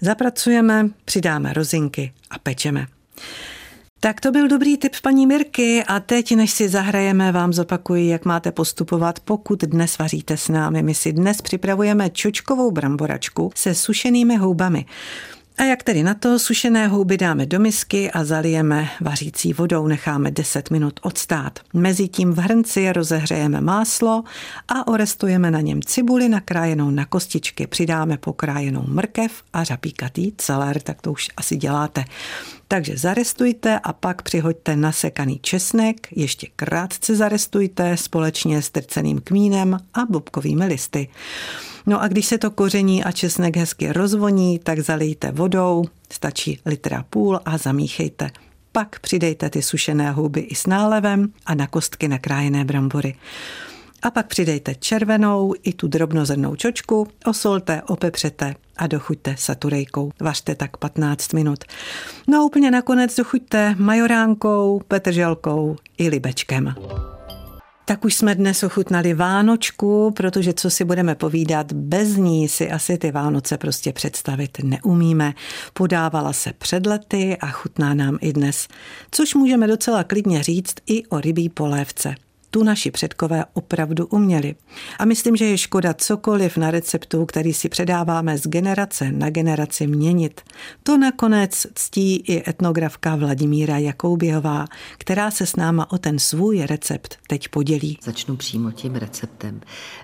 Zapracujeme, 0.00 0.90
přidáme 1.04 1.52
rozinky 1.52 2.12
a 2.30 2.38
pečeme. 2.38 2.86
Tak 4.02 4.20
to 4.20 4.32
byl 4.32 4.48
dobrý 4.48 4.76
tip 4.76 4.92
paní 5.02 5.26
Mirky 5.26 5.84
a 5.84 6.00
teď, 6.00 6.36
než 6.36 6.50
si 6.50 6.68
zahrajeme, 6.68 7.32
vám 7.32 7.52
zopakuji, 7.52 8.08
jak 8.08 8.24
máte 8.24 8.52
postupovat, 8.52 9.20
pokud 9.20 9.60
dnes 9.60 9.98
vaříte 9.98 10.36
s 10.36 10.48
námi. 10.48 10.82
My 10.82 10.94
si 10.94 11.12
dnes 11.12 11.42
připravujeme 11.42 12.10
čočkovou 12.10 12.70
bramboračku 12.70 13.50
se 13.54 13.74
sušenými 13.74 14.36
houbami. 14.36 14.86
A 15.58 15.64
jak 15.64 15.82
tedy 15.82 16.02
na 16.02 16.14
to, 16.14 16.38
sušené 16.38 16.86
houby 16.86 17.16
dáme 17.16 17.46
do 17.46 17.60
misky 17.60 18.10
a 18.10 18.24
zalijeme 18.24 18.88
vařící 19.00 19.52
vodou, 19.52 19.86
necháme 19.86 20.30
10 20.30 20.70
minut 20.70 21.00
odstát. 21.02 21.58
Mezitím 21.74 22.32
v 22.32 22.38
hrnci 22.38 22.92
rozehřejeme 22.92 23.60
máslo 23.60 24.24
a 24.68 24.86
orestujeme 24.86 25.50
na 25.50 25.60
něm 25.60 25.82
cibuli 25.82 26.28
nakrájenou 26.28 26.90
na 26.90 27.04
kostičky. 27.04 27.66
Přidáme 27.66 28.16
pokrájenou 28.16 28.84
mrkev 28.86 29.32
a 29.52 29.64
řapíkatý 29.64 30.32
celer, 30.36 30.80
tak 30.80 31.02
to 31.02 31.12
už 31.12 31.28
asi 31.36 31.56
děláte. 31.56 32.04
Takže 32.72 32.96
zarestujte 32.96 33.78
a 33.78 33.92
pak 33.92 34.22
přihoďte 34.22 34.76
nasekaný 34.76 35.38
česnek, 35.42 36.08
ještě 36.10 36.46
krátce 36.56 37.16
zarestujte 37.16 37.96
společně 37.96 38.62
s 38.62 38.70
trceným 38.70 39.20
kmínem 39.20 39.78
a 39.94 40.00
bobkovými 40.10 40.66
listy. 40.66 41.08
No 41.86 42.02
a 42.02 42.08
když 42.08 42.26
se 42.26 42.38
to 42.38 42.50
koření 42.50 43.04
a 43.04 43.12
česnek 43.12 43.56
hezky 43.56 43.92
rozvoní, 43.92 44.58
tak 44.58 44.80
zalijte 44.80 45.32
vodou, 45.32 45.84
stačí 46.12 46.60
litra 46.66 47.04
půl 47.10 47.40
a 47.44 47.58
zamíchejte. 47.58 48.30
Pak 48.72 49.00
přidejte 49.00 49.50
ty 49.50 49.62
sušené 49.62 50.10
houby 50.10 50.40
i 50.40 50.54
s 50.54 50.66
nálevem 50.66 51.32
a 51.46 51.54
na 51.54 51.66
kostky 51.66 52.08
nakrájené 52.08 52.64
brambory. 52.64 53.14
A 54.02 54.10
pak 54.10 54.26
přidejte 54.26 54.74
červenou 54.74 55.54
i 55.62 55.72
tu 55.72 55.88
drobnozrnou 55.88 56.56
čočku, 56.56 57.08
osolte, 57.26 57.82
opepřete 57.86 58.54
a 58.76 58.86
dochuťte 58.86 59.34
saturejkou. 59.38 60.10
Vařte 60.20 60.54
tak 60.54 60.76
15 60.76 61.32
minut. 61.32 61.64
No 62.28 62.38
a 62.38 62.44
úplně 62.44 62.70
nakonec 62.70 63.16
dochuťte 63.16 63.74
majoránkou, 63.78 64.80
petrželkou 64.88 65.76
i 65.98 66.08
libečkem. 66.08 66.74
Tak 67.84 68.04
už 68.04 68.14
jsme 68.14 68.34
dnes 68.34 68.62
ochutnali 68.62 69.14
Vánočku, 69.14 70.10
protože 70.16 70.52
co 70.52 70.70
si 70.70 70.84
budeme 70.84 71.14
povídat, 71.14 71.72
bez 71.72 72.16
ní 72.16 72.48
si 72.48 72.70
asi 72.70 72.98
ty 72.98 73.12
Vánoce 73.12 73.58
prostě 73.58 73.92
představit 73.92 74.58
neumíme. 74.62 75.34
Podávala 75.72 76.32
se 76.32 76.52
před 76.52 76.86
lety 76.86 77.36
a 77.40 77.46
chutná 77.46 77.94
nám 77.94 78.18
i 78.20 78.32
dnes, 78.32 78.68
což 79.10 79.34
můžeme 79.34 79.66
docela 79.66 80.04
klidně 80.04 80.42
říct 80.42 80.74
i 80.86 81.06
o 81.06 81.20
rybí 81.20 81.48
polévce 81.48 82.14
tu 82.50 82.62
naši 82.62 82.90
předkové 82.90 83.44
opravdu 83.52 84.06
uměli. 84.06 84.54
A 84.98 85.04
myslím, 85.04 85.36
že 85.36 85.44
je 85.44 85.58
škoda 85.58 85.94
cokoliv 85.94 86.56
na 86.56 86.70
receptu, 86.70 87.26
který 87.26 87.52
si 87.54 87.68
předáváme 87.68 88.38
z 88.38 88.46
generace 88.46 89.12
na 89.12 89.30
generaci 89.30 89.86
měnit. 89.86 90.40
To 90.82 90.98
nakonec 90.98 91.66
ctí 91.74 92.16
i 92.16 92.50
etnografka 92.50 93.16
Vladimíra 93.16 93.78
Jakouběhová, 93.78 94.64
která 94.98 95.30
se 95.30 95.46
s 95.46 95.56
náma 95.56 95.92
o 95.92 95.98
ten 95.98 96.18
svůj 96.18 96.66
recept 96.66 97.18
teď 97.26 97.48
podělí. 97.48 97.98
Začnu 98.02 98.36
přímo 98.36 98.70
tím 98.70 98.94
receptem. 98.94 99.60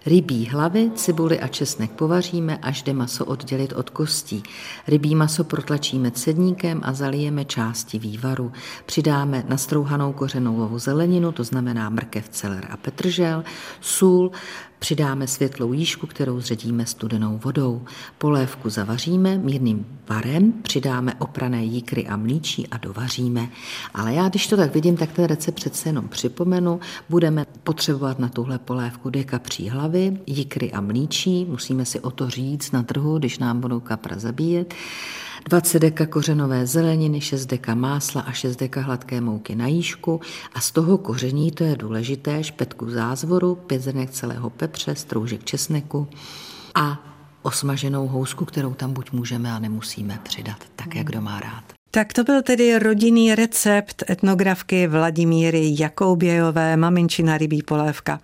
Rybí 0.07 0.47
hlavy, 0.47 0.91
cibuli 0.95 1.41
a 1.41 1.49
česnek 1.49 1.91
povaříme, 1.91 2.59
až 2.63 2.83
jde 2.83 2.93
maso 2.93 3.25
oddělit 3.25 3.73
od 3.73 3.91
kostí. 3.91 4.43
Rybí 4.89 5.15
maso 5.15 5.45
protlačíme 5.45 6.11
cedníkem 6.11 6.81
a 6.85 6.93
zalijeme 6.93 7.45
části 7.45 7.99
vývaru. 7.99 8.53
Přidáme 8.87 9.45
nastrouhanou 9.49 10.13
kořenovou 10.13 10.79
zeleninu, 10.79 11.33
to 11.33 11.45
znamená 11.45 11.91
mrkev, 11.91 12.29
celer 12.37 12.69
a 12.71 12.77
petržel, 12.77 13.45
sůl, 13.81 14.33
přidáme 14.79 15.27
světlou 15.27 15.73
jížku, 15.73 16.07
kterou 16.07 16.41
zředíme 16.41 16.87
studenou 16.87 17.41
vodou. 17.45 17.83
Polévku 18.19 18.71
zavaříme 18.71 19.39
mírným 19.39 19.87
varem, 20.09 20.53
přidáme 20.53 21.15
oprané 21.15 21.65
jíkry 21.65 22.07
a 22.07 22.17
mlíčí 22.17 22.69
a 22.69 22.77
dovaříme. 22.77 23.49
Ale 23.95 24.15
já, 24.15 24.29
když 24.29 24.47
to 24.47 24.57
tak 24.57 24.75
vidím, 24.75 24.97
tak 24.97 25.13
ten 25.13 25.25
recept 25.25 25.55
přece 25.55 25.89
jenom 25.89 26.09
připomenu. 26.09 26.81
Budeme 27.09 27.47
potřebovat 27.63 28.19
na 28.19 28.29
tuhle 28.29 28.59
polévku 28.59 29.11
dvě 29.11 29.25
kapří 29.25 29.69
hlavy, 29.69 30.19
jíkry 30.27 30.73
a 30.73 30.81
mlíčí. 30.81 31.45
Musíme 31.45 31.85
si 31.85 32.01
o 32.01 32.11
to 32.11 32.31
říct 32.31 32.73
na 32.73 32.83
trhu, 32.83 33.19
když 33.19 33.39
nám 33.39 33.61
budou 33.61 33.81
kapra 33.81 34.19
zabíjet. 34.19 34.75
20 35.49 35.79
deka 35.79 36.07
kořenové 36.07 36.67
zeleniny, 36.67 37.21
6 37.21 37.47
deka 37.47 37.75
másla 37.75 38.21
a 38.21 38.33
6 38.33 38.57
deka 38.57 38.81
hladké 38.81 39.21
mouky 39.21 39.55
na 39.55 39.67
jížku 39.67 40.21
a 40.55 40.61
z 40.61 40.71
toho 40.71 40.99
koření, 40.99 41.51
to 41.51 41.65
je 41.65 41.77
důležité, 41.77 42.45
špetku 42.45 42.91
zázvoru, 42.91 43.55
5 43.55 43.83
zrnek 43.83 44.11
celého 44.11 44.51
pepře, 44.67 44.95
stroužek 44.95 45.45
česneku 45.45 46.09
a 46.75 46.99
osmaženou 47.43 48.07
housku, 48.07 48.45
kterou 48.45 48.75
tam 48.75 48.93
buď 48.93 49.13
můžeme 49.13 49.53
a 49.53 49.59
nemusíme 49.59 50.19
přidat, 50.23 50.57
tak 50.77 50.95
jak 50.95 51.07
kdo 51.07 51.21
má 51.21 51.41
rád. 51.41 51.76
Tak 51.91 52.13
to 52.13 52.25
byl 52.25 52.43
tedy 52.43 52.79
rodinný 52.79 53.35
recept 53.35 54.11
etnografky 54.11 54.87
Vladimíry 54.87 55.75
Jakoubějové, 55.79 56.77
maminčina 56.77 57.39
rybí 57.39 57.63
polévka. 57.63 58.21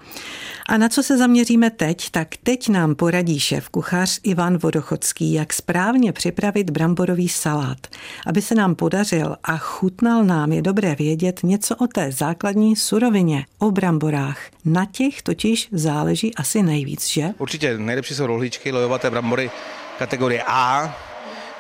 A 0.69 0.77
na 0.77 0.89
co 0.89 1.03
se 1.03 1.19
zaměříme 1.19 1.71
teď? 1.71 2.11
Tak 2.11 2.29
teď 2.43 2.69
nám 2.69 2.95
poradí 2.95 3.41
šéf 3.41 3.69
kuchař 3.69 4.21
Ivan 4.23 4.59
Vodochodský, 4.59 5.33
jak 5.33 5.53
správně 5.53 6.13
připravit 6.13 6.71
bramborový 6.71 7.29
salát. 7.29 7.79
Aby 8.27 8.43
se 8.43 8.55
nám 8.55 8.75
podařil 8.75 9.37
a 9.45 9.59
chutnal 9.59 10.25
nám, 10.25 10.53
je 10.53 10.63
dobré 10.63 10.95
vědět 10.95 11.41
něco 11.43 11.77
o 11.77 11.87
té 11.87 12.13
základní 12.13 12.77
surovině, 12.77 13.47
o 13.59 13.71
bramborách. 13.71 14.39
Na 14.65 14.85
těch 14.85 15.23
totiž 15.23 15.69
záleží 15.73 16.35
asi 16.35 16.63
nejvíc, 16.63 17.09
že? 17.09 17.29
Určitě 17.39 17.79
nejlepší 17.79 18.15
jsou 18.15 18.27
rohlíčky, 18.27 18.73
lojovaté 18.73 19.11
brambory 19.11 19.51
kategorie 19.99 20.43
A, 20.47 20.97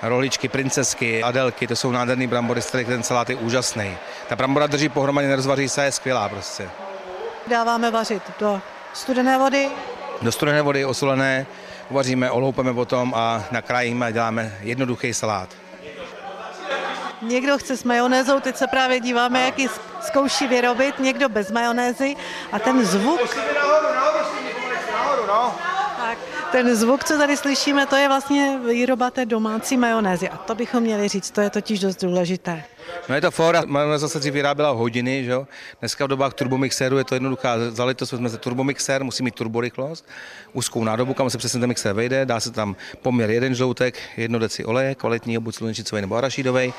rohličky, 0.08 0.48
princesky, 0.48 1.22
adelky, 1.22 1.66
to 1.66 1.76
jsou 1.76 1.90
nádherný 1.90 2.26
brambory, 2.26 2.62
z 2.62 2.66
kterých 2.66 2.86
ten 2.86 3.02
salát 3.02 3.30
je 3.30 3.36
úžasný. 3.36 3.96
Ta 4.28 4.36
brambora 4.36 4.66
drží 4.66 4.88
pohromadě, 4.88 5.28
nerozvaří 5.28 5.68
se, 5.68 5.84
je 5.84 5.92
skvělá 5.92 6.28
prostě. 6.28 6.70
Dáváme 7.46 7.90
vařit 7.90 8.22
do 8.38 8.60
studené 8.94 9.38
vody. 9.38 9.68
Do 10.22 10.32
studené 10.32 10.62
vody 10.62 10.84
osolené, 10.84 11.46
uvaříme, 11.90 12.30
oloupeme 12.30 12.74
potom 12.74 13.14
a 13.16 13.44
nakrájíme 13.50 14.06
a 14.06 14.10
děláme 14.10 14.56
jednoduchý 14.60 15.14
salát. 15.14 15.48
Někdo 17.22 17.58
chce 17.58 17.76
s 17.76 17.84
majonézou, 17.84 18.40
teď 18.40 18.56
se 18.56 18.66
právě 18.66 19.00
díváme, 19.00 19.42
jak 19.42 19.58
ji 19.58 19.68
zkouší 20.00 20.46
vyrobit, 20.46 20.98
někdo 20.98 21.28
bez 21.28 21.50
majonézy 21.50 22.16
a 22.52 22.58
ten 22.58 22.86
zvuk... 22.86 23.20
Nahoru, 23.54 23.94
nahoru, 23.94 24.18
nahoru, 24.92 25.26
no. 25.26 25.71
Ten 26.52 26.76
zvuk, 26.76 27.04
co 27.04 27.18
tady 27.18 27.36
slyšíme, 27.36 27.86
to 27.86 27.96
je 27.96 28.08
vlastně 28.08 28.58
výroba 28.68 29.10
té 29.10 29.26
domácí 29.26 29.76
majonézy 29.76 30.28
a 30.28 30.36
to 30.36 30.54
bychom 30.54 30.82
měli 30.82 31.08
říct, 31.08 31.30
to 31.30 31.40
je 31.40 31.50
totiž 31.50 31.80
dost 31.80 32.04
důležité. 32.04 32.64
No 33.08 33.14
je 33.14 33.20
to 33.20 33.30
fora, 33.30 33.62
majonéza 33.66 34.08
se 34.08 34.18
dřív 34.18 34.32
vyráběla 34.32 34.70
hodiny, 34.70 35.24
že 35.24 35.30
jo? 35.30 35.46
Dneska 35.80 36.04
v 36.04 36.08
dobách 36.08 36.34
turbomixéru 36.34 36.98
je 36.98 37.04
to 37.04 37.14
jednoduchá 37.14 37.70
zalitost, 37.70 38.12
vezme 38.12 38.30
se 38.30 38.38
turbomixér, 38.38 39.04
musí 39.04 39.22
mít 39.22 39.34
turborychlost, 39.34 40.08
úzkou 40.52 40.84
nádobu, 40.84 41.14
kam 41.14 41.30
se 41.30 41.38
přesně 41.38 41.60
ten 41.60 41.68
mixér 41.68 41.94
vejde, 41.94 42.26
dá 42.26 42.40
se 42.40 42.50
tam 42.50 42.76
poměr 43.02 43.30
jeden 43.30 43.54
žloutek, 43.54 43.98
jedno 44.16 44.38
deci 44.38 44.64
oleje, 44.64 44.94
kvalitní, 44.94 45.38
buď 45.38 45.54
slunečnicový 45.54 46.00
nebo 46.00 46.16
arašidový, 46.16 46.74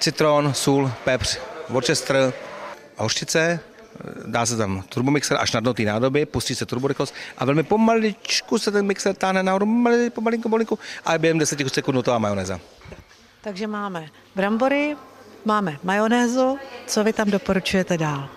citron, 0.00 0.54
sůl, 0.54 0.90
pepř, 1.04 1.38
Worcester, 1.68 2.32
hořčice, 2.96 3.60
dá 4.26 4.46
se 4.46 4.56
tam 4.56 4.82
turbomixer 4.88 5.36
až 5.40 5.52
na 5.52 5.60
dno 5.60 5.74
té 5.74 5.82
nádoby, 5.82 6.26
pustí 6.26 6.54
se 6.54 6.66
turborychlost 6.66 7.14
a 7.38 7.44
velmi 7.44 7.62
pomaličku 7.62 8.58
se 8.58 8.70
ten 8.70 8.86
mixer 8.86 9.14
táhne 9.14 9.42
nahoru, 9.42 9.66
pomalinku, 10.14 10.42
pomalinku 10.42 10.78
a 11.04 11.18
během 11.18 11.38
10 11.38 11.58
sekund 11.68 11.96
hotová 11.96 12.18
majonéza. 12.18 12.60
Takže 13.40 13.66
máme 13.66 14.08
brambory, 14.36 14.96
máme 15.44 15.78
majonézu, 15.84 16.58
co 16.86 17.04
vy 17.04 17.12
tam 17.12 17.30
doporučujete 17.30 17.98
dál? 17.98 18.28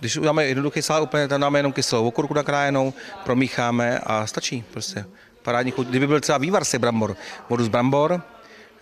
Když 0.00 0.16
uděláme 0.16 0.46
jednoduchý 0.46 0.82
salát, 0.82 1.02
úplně 1.02 1.28
tam 1.28 1.40
dáme 1.40 1.58
jenom 1.58 1.72
kyselou 1.72 2.08
okurku 2.08 2.34
nakrájenou, 2.34 2.92
promícháme 3.24 3.98
a 3.98 4.26
stačí 4.26 4.64
prostě. 4.70 5.04
Parádní 5.42 5.72
chuť. 5.72 5.86
Kdyby 5.86 6.06
byl 6.06 6.20
třeba 6.20 6.38
vývar 6.38 6.64
se 6.64 6.78
brambor, 6.78 7.16
vodu 7.48 7.64
z 7.64 7.68
brambor, 7.68 8.22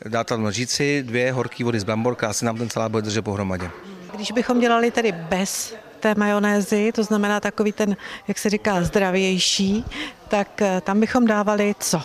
dát 0.05 0.27
tam 0.27 0.51
říci, 0.51 1.03
dvě 1.03 1.33
horké 1.33 1.65
vody 1.65 1.81
z 1.81 1.85
brambor, 1.85 2.15
krásně 2.15 2.47
nám 2.47 2.59
ten 2.59 2.71
salát 2.71 2.91
bude 2.91 3.03
držet 3.03 3.23
pohromadě. 3.23 3.71
Když 4.15 4.33
bychom 4.33 4.61
dělali 4.61 4.91
tedy 4.91 5.13
bez 5.13 5.75
té 5.99 6.15
majonézy, 6.15 6.93
to 6.93 7.05
znamená 7.05 7.41
takový 7.41 7.73
ten, 7.73 7.97
jak 8.29 8.39
se 8.39 8.51
říká, 8.51 8.83
zdravější, 8.83 9.85
tak 10.29 10.63
eh, 10.63 10.81
tam 10.81 11.01
bychom 11.01 11.27
dávali 11.27 11.75
co? 11.81 12.03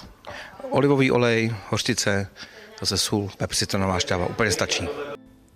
Olivový 0.69 1.11
olej, 1.11 1.55
hořčice, 1.69 2.27
zase 2.79 2.97
sůl, 2.97 3.29
pepř, 3.37 3.57
citronová 3.57 3.99
šťáva, 3.99 4.25
úplně 4.27 4.51
stačí. 4.51 4.87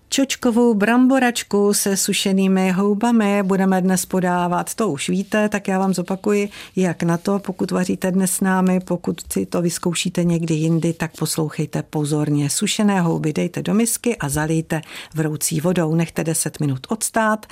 Čočkovou 0.10 0.74
bramboračku 0.74 1.74
se 1.74 1.98
sušenými 1.98 2.72
houbami 2.72 3.44
budeme 3.44 3.82
dnes 3.82 4.06
podávat. 4.06 4.76
To 4.76 4.90
už 4.90 5.10
víte, 5.10 5.50
tak 5.50 5.68
já 5.68 5.80
vám 5.80 5.94
zopakuji, 5.94 6.50
jak 6.76 7.04
na 7.04 7.18
to, 7.18 7.40
pokud 7.40 7.72
vaříte 7.72 8.12
dnes 8.12 8.32
s 8.32 8.42
námi, 8.42 8.80
pokud 8.80 9.22
si 9.34 9.46
to 9.46 9.62
vyzkoušíte 9.62 10.24
někdy 10.24 10.54
jindy, 10.54 10.94
tak 10.94 11.12
poslouchejte 11.20 11.84
pozorně. 11.84 12.50
Sušené 12.50 13.02
houby 13.02 13.34
dejte 13.34 13.62
do 13.62 13.74
misky 13.74 14.18
a 14.18 14.30
zalijte 14.30 14.82
vroucí 15.16 15.62
vodou. 15.62 15.96
Nechte 15.96 16.24
10 16.24 16.60
minut 16.60 16.88
odstát. 16.90 17.46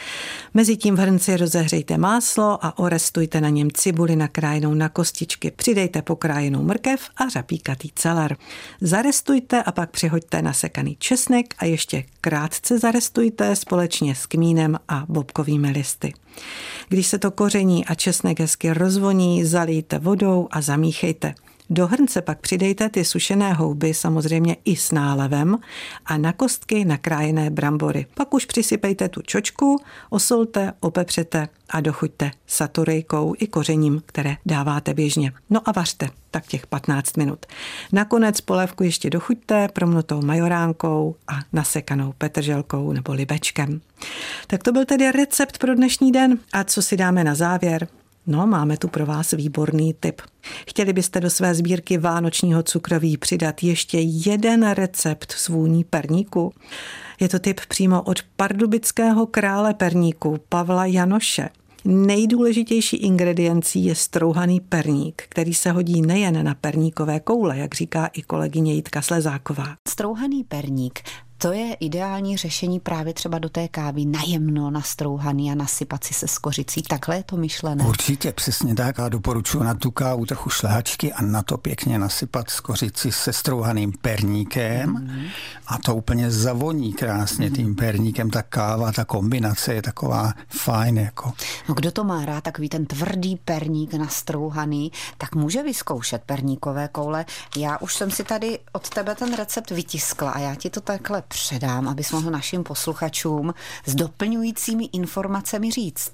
Mezitím 0.53 0.95
v 0.95 0.99
hrnci 0.99 1.37
rozehřejte 1.37 1.97
máslo 1.97 2.65
a 2.65 2.79
orestujte 2.79 3.41
na 3.41 3.49
něm 3.49 3.71
cibuli 3.71 4.15
nakrájenou 4.15 4.73
na 4.73 4.89
kostičky. 4.89 5.51
Přidejte 5.51 6.01
pokrájenou 6.01 6.63
mrkev 6.63 7.09
a 7.17 7.29
řapíkatý 7.29 7.89
celer. 7.95 8.37
Zarestujte 8.81 9.63
a 9.63 9.71
pak 9.71 9.89
přihoďte 9.89 10.41
nasekaný 10.41 10.95
česnek 10.99 11.53
a 11.57 11.65
ještě 11.65 12.03
krát 12.21 12.44
krátce 12.45 12.79
zarestujte 12.79 13.55
společně 13.55 14.15
s 14.15 14.25
kmínem 14.25 14.77
a 14.87 15.05
bobkovými 15.09 15.71
listy. 15.71 16.13
Když 16.89 17.07
se 17.07 17.19
to 17.19 17.31
koření 17.31 17.85
a 17.85 17.95
česnek 17.95 18.39
hezky 18.39 18.73
rozvoní, 18.73 19.45
zalijte 19.45 19.99
vodou 19.99 20.47
a 20.51 20.61
zamíchejte. 20.61 21.35
Do 21.69 21.87
hrnce 21.87 22.21
pak 22.21 22.39
přidejte 22.39 22.89
ty 22.89 23.05
sušené 23.05 23.53
houby, 23.53 23.93
samozřejmě 23.93 24.57
i 24.65 24.75
s 24.75 24.91
nálevem 24.91 25.57
a 26.05 26.17
na 26.17 26.33
kostky 26.33 26.85
nakrájené 26.85 27.49
brambory. 27.49 28.05
Pak 28.13 28.33
už 28.33 28.45
přisypejte 28.45 29.09
tu 29.09 29.21
čočku, 29.21 29.77
osolte, 30.09 30.73
opepřete 30.79 31.47
a 31.69 31.81
dochuďte 31.81 32.31
saturejkou 32.47 33.33
i 33.39 33.47
kořením, 33.47 34.01
které 34.05 34.35
dáváte 34.45 34.93
běžně. 34.93 35.31
No 35.49 35.61
a 35.65 35.71
vařte 35.71 36.09
tak 36.31 36.47
těch 36.47 36.67
15 36.67 37.17
minut. 37.17 37.45
Nakonec 37.91 38.41
polévku 38.41 38.83
ještě 38.83 39.09
dochuďte 39.09 39.67
promnutou 39.67 40.21
majoránkou 40.21 41.15
a 41.27 41.39
nasekanou 41.53 42.13
petrželkou 42.17 42.91
nebo 42.91 43.13
libečkem. 43.13 43.81
Tak 44.47 44.63
to 44.63 44.71
byl 44.71 44.85
tedy 44.85 45.11
recept 45.11 45.57
pro 45.57 45.75
dnešní 45.75 46.11
den. 46.11 46.37
A 46.53 46.63
co 46.63 46.81
si 46.81 46.97
dáme 46.97 47.23
na 47.23 47.35
závěr? 47.35 47.87
No, 48.27 48.47
máme 48.47 48.77
tu 48.77 48.87
pro 48.87 49.05
vás 49.05 49.31
výborný 49.31 49.93
tip. 49.99 50.21
Chtěli 50.69 50.93
byste 50.93 51.19
do 51.19 51.29
své 51.29 51.55
sbírky 51.55 51.97
vánočního 51.97 52.63
cukroví 52.63 53.17
přidat 53.17 53.63
ještě 53.63 53.99
jeden 53.99 54.69
recept 54.69 55.31
svůní 55.31 55.83
perníku? 55.83 56.53
Je 57.19 57.29
to 57.29 57.39
tip 57.39 57.61
přímo 57.67 58.01
od 58.01 58.19
pardubického 58.35 59.25
krále 59.25 59.73
perníku 59.73 60.37
Pavla 60.49 60.85
Janoše. 60.85 61.49
Nejdůležitější 61.85 62.97
ingrediencí 62.97 63.85
je 63.85 63.95
strouhaný 63.95 64.59
perník, 64.59 65.23
který 65.29 65.53
se 65.53 65.71
hodí 65.71 66.01
nejen 66.01 66.45
na 66.45 66.55
perníkové 66.55 67.19
koule, 67.19 67.57
jak 67.57 67.75
říká 67.75 68.05
i 68.05 68.21
kolegyně 68.21 68.73
Jitka 68.73 69.01
Slezáková. 69.01 69.75
Strouhaný 69.87 70.43
perník 70.43 70.99
to 71.37 71.51
je 71.51 71.73
ideální 71.73 72.37
řešení 72.37 72.79
právě 72.79 73.13
třeba 73.13 73.39
do 73.39 73.49
té 73.49 73.67
kávy 73.67 74.05
najemno 74.05 74.71
nastrouhaný 74.71 75.51
a 75.51 75.55
nasypat 75.55 76.03
si 76.03 76.13
se 76.13 76.27
skořicí. 76.27 76.81
Takhle 76.81 77.15
je 77.15 77.23
to 77.23 77.37
myšlené. 77.37 77.83
Určitě, 77.83 78.31
přesně 78.31 78.75
tak. 78.75 78.99
A 78.99 79.09
doporučuji 79.09 79.63
na 79.63 79.73
tu 79.73 79.91
kávu 79.91 80.25
trochu 80.25 80.49
šlehačky 80.49 81.13
a 81.13 81.21
na 81.21 81.43
to 81.43 81.57
pěkně 81.57 81.99
nasypat 81.99 82.49
skořici 82.49 83.11
se 83.11 83.33
strouhaným 83.33 83.93
perníkem. 84.01 84.89
Mm. 84.89 85.25
A 85.67 85.77
to 85.77 85.95
úplně 85.95 86.31
zavoní 86.31 86.93
krásně 86.93 87.49
mm. 87.49 87.55
tím 87.55 87.75
perníkem. 87.75 88.29
Ta 88.29 88.41
káva, 88.41 88.91
ta 88.91 89.05
kombinace 89.05 89.73
je 89.73 89.81
taková 89.81 90.33
fajn. 90.49 90.97
Jako. 90.97 91.33
No, 91.69 91.75
kdo 91.75 91.91
to 91.91 92.03
má 92.03 92.25
rád, 92.25 92.43
takový 92.43 92.69
ten 92.69 92.85
tvrdý 92.85 93.35
perník 93.35 93.93
nastrouhaný, 93.93 94.91
tak 95.17 95.35
může 95.35 95.63
vyzkoušet 95.63 96.21
perníkové 96.25 96.87
koule. 96.87 97.25
Já 97.57 97.77
už 97.77 97.95
jsem 97.95 98.11
si 98.11 98.23
tady 98.23 98.59
od 98.71 98.89
tebe 98.89 99.15
ten 99.15 99.35
recept 99.35 99.71
vytiskla 99.71 100.31
a 100.31 100.39
já 100.39 100.55
ti 100.55 100.69
to 100.69 100.81
takhle 100.81 101.23
předám, 101.27 101.87
abys 101.87 102.11
mohl 102.11 102.31
našim 102.31 102.63
posluchačům 102.63 103.53
s 103.85 103.95
doplňujícími 103.95 104.85
informacemi 104.85 105.71
říct. 105.71 106.11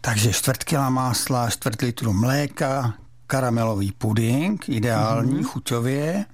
Takže 0.00 0.32
čtvrt 0.32 0.64
kila 0.64 0.90
másla, 0.90 1.50
čtvrt 1.50 1.80
litru 1.82 2.12
mléka, 2.12 2.94
karamelový 3.26 3.92
puding, 3.92 4.68
ideální 4.68 5.32
mm-hmm. 5.32 5.44
chuťově 5.44 6.24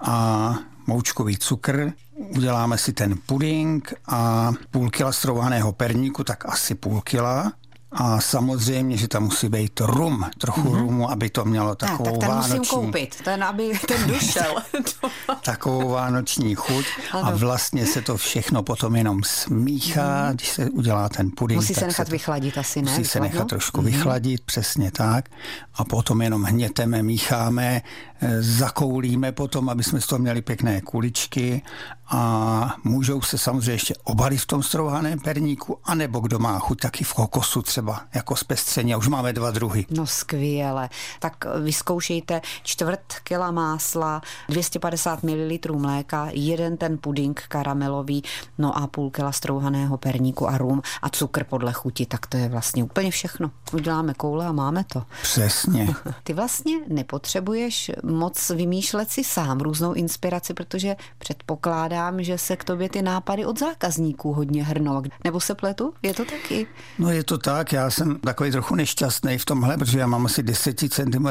a 0.00 0.54
moučkový 0.86 1.38
cukr. 1.38 1.92
Uděláme 2.36 2.78
si 2.78 2.92
ten 2.92 3.18
puding 3.26 3.94
a 4.06 4.52
půl 4.70 4.90
kila 4.90 5.12
strouhaného 5.12 5.72
perníku, 5.72 6.24
tak 6.24 6.48
asi 6.48 6.74
půl 6.74 7.00
kila 7.00 7.52
a 7.94 8.20
samozřejmě, 8.20 8.96
že 8.96 9.08
tam 9.08 9.22
musí 9.22 9.48
být 9.48 9.80
rum, 9.80 10.26
trochu 10.38 10.60
mm-hmm. 10.60 10.78
rumu, 10.78 11.10
aby 11.10 11.30
to 11.30 11.44
mělo 11.44 11.74
takovou 11.74 12.04
ne, 12.04 12.18
tak 12.18 12.20
ten 12.20 12.28
vánoční... 12.28 12.58
musím 12.58 12.78
koupit, 12.78 13.16
ten, 13.24 13.44
aby 13.44 13.72
ten 13.88 14.06
došel. 14.08 14.54
takovou 15.44 15.88
vánoční 15.88 16.54
chuť 16.54 16.84
ano. 17.12 17.26
a 17.26 17.30
vlastně 17.30 17.86
se 17.86 18.02
to 18.02 18.16
všechno 18.16 18.62
potom 18.62 18.96
jenom 18.96 19.22
smíchá, 19.22 20.28
mm. 20.28 20.34
když 20.34 20.48
se 20.48 20.70
udělá 20.70 21.08
ten 21.08 21.30
puding. 21.30 21.60
Musí 21.60 21.74
se 21.74 21.86
nechat 21.86 22.06
to, 22.06 22.10
vychladit 22.10 22.58
asi, 22.58 22.82
ne? 22.82 22.90
Musí 22.90 23.04
se 23.04 23.20
nechat 23.20 23.48
trošku 23.48 23.80
mm. 23.80 23.86
vychladit, 23.86 24.40
přesně 24.40 24.90
tak. 24.90 25.28
A 25.74 25.84
potom 25.84 26.22
jenom 26.22 26.42
hněteme, 26.42 27.02
mícháme, 27.02 27.82
eh, 28.20 28.42
zakoulíme 28.42 29.32
potom, 29.32 29.68
aby 29.68 29.84
jsme 29.84 30.00
z 30.00 30.06
toho 30.06 30.18
měli 30.18 30.42
pěkné 30.42 30.80
kuličky 30.80 31.62
a 32.08 32.76
můžou 32.84 33.22
se 33.22 33.38
samozřejmě 33.38 33.72
ještě 33.72 33.94
obalit 34.04 34.40
v 34.40 34.46
tom 34.46 34.62
strouhaném 34.62 35.18
perníku, 35.18 35.78
anebo 35.84 36.20
kdo 36.20 36.38
má 36.38 36.58
chuť 36.58 36.80
taky 36.80 37.04
v 37.04 37.14
kokosu 37.14 37.62
třeba 37.62 38.00
jako 38.14 38.36
zpestření. 38.36 38.94
A 38.94 38.96
už 38.96 39.08
máme 39.08 39.32
dva 39.32 39.50
druhy. 39.50 39.86
No 39.90 40.06
skvěle. 40.06 40.88
Tak 41.20 41.44
vyzkoušejte 41.62 42.40
čtvrt 42.62 43.14
kila 43.24 43.50
másla, 43.50 44.22
250 44.48 45.22
ml 45.22 45.78
mléka, 45.78 46.28
jeden 46.32 46.76
ten 46.76 46.98
puding 46.98 47.44
karamelový, 47.48 48.22
no 48.58 48.78
a 48.78 48.86
půl 48.86 49.10
kila 49.10 49.32
strouhaného 49.32 49.96
perníku 49.98 50.48
a 50.48 50.58
rum 50.58 50.82
a 51.02 51.08
cukr 51.08 51.44
podle 51.44 51.72
chuti. 51.72 52.06
Tak 52.06 52.26
to 52.26 52.36
je 52.36 52.48
vlastně 52.48 52.84
úplně 52.84 53.10
všechno. 53.10 53.50
Uděláme 53.72 54.14
koule 54.14 54.46
a 54.46 54.52
máme 54.52 54.84
to. 54.84 55.02
Přesně. 55.22 55.94
Ty 56.24 56.32
vlastně 56.32 56.76
nepotřebuješ 56.88 57.90
moc 58.02 58.50
vymýšlet 58.50 59.10
si 59.10 59.24
sám 59.24 59.60
různou 59.60 59.92
inspiraci, 59.92 60.54
protože 60.54 60.96
předpokládám, 61.18 61.93
předpokládám, 61.94 62.22
že 62.22 62.38
se 62.38 62.56
k 62.56 62.64
tobě 62.64 62.88
ty 62.88 63.02
nápady 63.02 63.44
od 63.44 63.58
zákazníků 63.58 64.32
hodně 64.32 64.64
hrnou. 64.64 65.02
Nebo 65.24 65.40
se 65.40 65.54
pletu? 65.54 65.94
Je 66.02 66.14
to 66.14 66.24
taky? 66.24 66.66
No 66.98 67.10
je 67.10 67.24
to 67.24 67.38
tak, 67.38 67.72
já 67.72 67.90
jsem 67.90 68.18
takový 68.18 68.50
trochu 68.50 68.74
nešťastný 68.74 69.38
v 69.38 69.44
tomhle, 69.44 69.76
protože 69.76 69.98
já 69.98 70.06
mám 70.06 70.26
asi 70.26 70.42
10 70.42 70.80
cm 70.80 71.26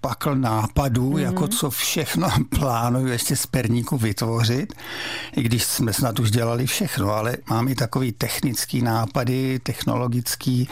pakl 0.00 0.34
nápadů, 0.34 1.10
mm-hmm. 1.10 1.18
jako 1.18 1.48
co 1.48 1.70
všechno 1.70 2.28
plánuju 2.58 3.06
ještě 3.06 3.36
z 3.36 3.46
perníku 3.46 3.96
vytvořit, 3.96 4.72
i 5.36 5.42
když 5.42 5.64
jsme 5.64 5.92
snad 5.92 6.20
už 6.20 6.30
dělali 6.30 6.66
všechno, 6.66 7.10
ale 7.10 7.36
mám 7.50 7.68
i 7.68 7.74
takový 7.74 8.12
technický 8.12 8.82
nápady, 8.82 9.58
technologický 9.58 10.68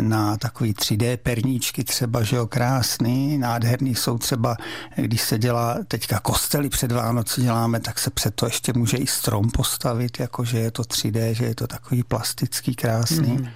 na 0.00 0.36
takový 0.36 0.74
3D 0.74 1.16
perníčky 1.16 1.84
třeba, 1.84 2.22
že 2.22 2.36
jo, 2.36 2.46
krásný, 2.46 3.38
nádherný 3.38 3.94
jsou 3.94 4.18
třeba, 4.18 4.56
když 4.96 5.20
se 5.20 5.38
dělá 5.38 5.78
teďka 5.88 6.20
kostely 6.20 6.68
před 6.68 6.92
Vánoci 6.92 7.42
děláme, 7.42 7.80
tak 7.80 7.98
se 7.98 8.10
před 8.10 8.34
to 8.34 8.46
ještě 8.46 8.73
může 8.76 8.96
i 8.96 9.06
strom 9.06 9.50
postavit, 9.50 10.20
jakože 10.20 10.58
je 10.58 10.70
to 10.70 10.82
3D, 10.82 11.30
že 11.32 11.44
je 11.44 11.54
to 11.54 11.66
takový 11.66 12.02
plastický, 12.02 12.74
krásný. 12.74 13.32
Mm. 13.32 13.48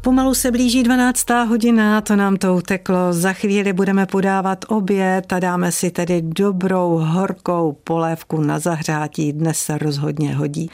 Pomalu 0.00 0.34
se 0.34 0.50
blíží 0.50 0.82
12. 0.82 1.30
hodina, 1.30 2.00
to 2.00 2.16
nám 2.16 2.36
to 2.36 2.56
uteklo. 2.56 3.12
Za 3.12 3.32
chvíli 3.32 3.72
budeme 3.72 4.06
podávat 4.06 4.64
oběd 4.68 5.32
a 5.32 5.38
dáme 5.38 5.72
si 5.72 5.90
tedy 5.90 6.22
dobrou 6.22 6.98
horkou 6.98 7.72
polévku 7.84 8.40
na 8.40 8.58
zahřátí. 8.58 9.32
Dnes 9.32 9.58
se 9.58 9.78
rozhodně 9.78 10.34
hodí. 10.34 10.70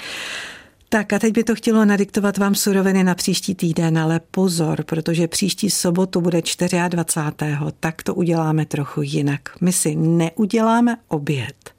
Tak 0.90 1.12
a 1.12 1.18
teď 1.18 1.34
by 1.34 1.44
to 1.44 1.54
chtělo 1.54 1.84
nadiktovat 1.84 2.38
vám 2.38 2.54
suroviny 2.54 3.04
na 3.04 3.14
příští 3.14 3.54
týden, 3.54 3.98
ale 3.98 4.20
pozor, 4.30 4.84
protože 4.84 5.28
příští 5.28 5.70
sobotu 5.70 6.20
bude 6.20 6.42
24. 6.88 7.56
tak 7.80 8.02
to 8.02 8.14
uděláme 8.14 8.66
trochu 8.66 9.02
jinak. 9.02 9.40
My 9.60 9.72
si 9.72 9.96
neuděláme 9.96 10.96
oběd, 11.08 11.70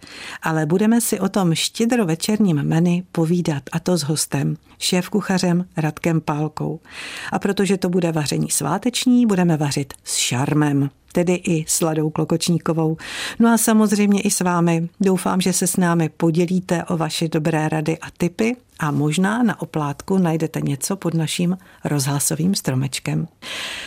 ale 0.41 0.65
budeme 0.65 1.01
si 1.01 1.19
o 1.19 1.29
tom 1.29 1.55
štědrovečerním 1.55 2.63
menu 2.63 3.03
povídat 3.11 3.63
a 3.71 3.79
to 3.79 3.97
s 3.97 4.03
hostem, 4.03 4.57
šéf 4.79 5.09
kuchařem 5.09 5.65
Radkem 5.77 6.21
Pálkou. 6.21 6.79
A 7.31 7.39
protože 7.39 7.77
to 7.77 7.89
bude 7.89 8.11
vaření 8.11 8.49
sváteční, 8.49 9.25
budeme 9.25 9.57
vařit 9.57 9.93
s 10.03 10.15
šarmem. 10.15 10.89
Tedy 11.11 11.33
i 11.33 11.65
s 11.67 11.81
Ladou 11.81 12.09
Klokočníkovou. 12.09 12.97
No 13.39 13.49
a 13.49 13.57
samozřejmě 13.57 14.21
i 14.21 14.31
s 14.31 14.39
vámi. 14.39 14.89
Doufám, 15.01 15.41
že 15.41 15.53
se 15.53 15.67
s 15.67 15.77
námi 15.77 16.09
podělíte 16.09 16.83
o 16.83 16.97
vaše 16.97 17.27
dobré 17.27 17.69
rady 17.69 17.97
a 17.97 18.07
tipy 18.17 18.55
a 18.79 18.91
možná 18.91 19.43
na 19.43 19.61
oplátku 19.61 20.17
najdete 20.17 20.61
něco 20.61 20.95
pod 20.95 21.13
naším 21.13 21.57
rozhlasovým 21.85 22.55
stromečkem. 22.55 23.27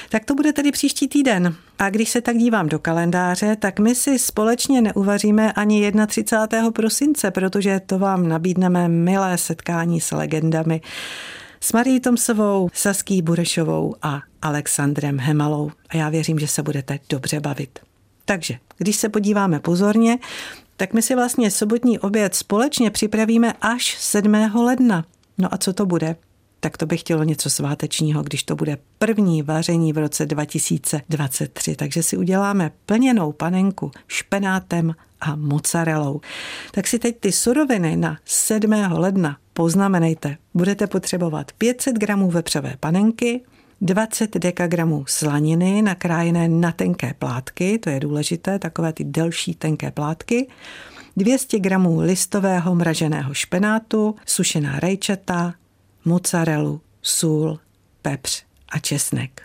Tak 0.09 0.25
to 0.25 0.35
bude 0.35 0.53
tedy 0.53 0.73
příští 0.73 1.09
týden. 1.09 1.55
A 1.79 1.91
když 1.91 2.11
se 2.11 2.21
tak 2.21 2.37
dívám 2.37 2.69
do 2.69 2.79
kalendáře, 2.79 3.57
tak 3.57 3.79
my 3.79 3.95
si 3.95 4.19
společně 4.19 4.81
neuvaříme 4.81 5.53
ani 5.53 5.93
31. 6.07 6.71
prosince, 6.71 7.31
protože 7.31 7.81
to 7.87 7.99
vám 7.99 8.29
nabídneme 8.29 8.89
milé 8.89 9.39
setkání 9.39 10.01
s 10.01 10.13
legendami 10.13 10.81
s 11.65 11.73
Marí 11.73 12.01
Tomsovou, 12.01 12.69
Saský 12.73 13.23
Burešovou 13.23 13.95
a 14.03 14.21
Alexandrem 14.43 15.19
Hemalou. 15.19 15.71
A 15.89 15.97
já 15.97 16.09
věřím, 16.09 16.39
že 16.39 16.49
se 16.49 16.63
budete 16.63 16.99
dobře 17.09 17.41
bavit. 17.41 17.79
Takže, 18.25 18.59
když 18.79 18.97
se 18.97 19.09
podíváme 19.09 19.61
pozorně, 19.61 20.19
tak 20.77 20.93
my 20.93 21.03
si 21.03 21.15
vlastně 21.15 21.51
sobotní 21.51 21.99
oběd 21.99 22.35
společně 22.35 22.91
připravíme 22.91 23.53
až 23.61 23.97
7. 23.99 24.35
ledna. 24.55 25.05
No 25.39 25.55
a 25.55 25.59
co 25.59 25.73
to 25.73 25.87
bude? 25.87 26.17
Tak 26.65 26.77
to 26.77 26.87
by 26.87 26.97
chtělo 26.97 27.23
něco 27.23 27.51
svátečního, 27.51 28.23
když 28.23 28.43
to 28.43 28.57
bude 28.57 28.79
první 28.99 29.43
vaření 29.43 29.93
v 29.93 29.99
roce 29.99 30.27
2023. 30.27 31.77
Takže 31.77 32.03
si 32.03 32.17
uděláme 32.17 32.73
plněnou 32.87 33.33
panenku 33.33 33.91
špenátem 34.09 34.95
a 35.21 35.37
mozzarellou. 35.37 36.21
Tak 36.71 36.87
si 36.87 36.99
teď 36.99 37.17
ty 37.21 37.33
suroviny 37.33 37.97
na 37.97 38.19
7. 38.25 38.73
ledna 38.91 39.37
poznamenejte. 39.53 40.37
Budete 40.55 40.87
potřebovat 40.87 41.53
500 41.53 41.99
gramů 41.99 42.31
vepřové 42.31 42.75
panenky, 42.81 43.41
20 43.81 44.37
dekagramů 44.39 45.05
slaniny 45.09 45.83
nakrájené 45.83 46.49
na 46.49 46.73
tenké 46.73 47.15
plátky, 47.15 47.79
to 47.79 47.91
je 47.91 48.01
důležité, 48.01 48.59
takové 48.59 48.93
ty 48.93 49.05
delší 49.05 49.55
tenké 49.55 49.91
plátky, 49.91 50.49
200 51.17 51.59
gramů 51.59 52.01
listového 52.01 52.75
mraženého 52.75 53.35
špenátu, 53.35 54.15
sušená 54.27 54.81
rajčata, 54.81 55.55
mozzarellu, 56.05 56.81
sůl, 57.03 57.59
pepř 58.03 58.43
a 58.69 58.79
česnek. 58.79 59.43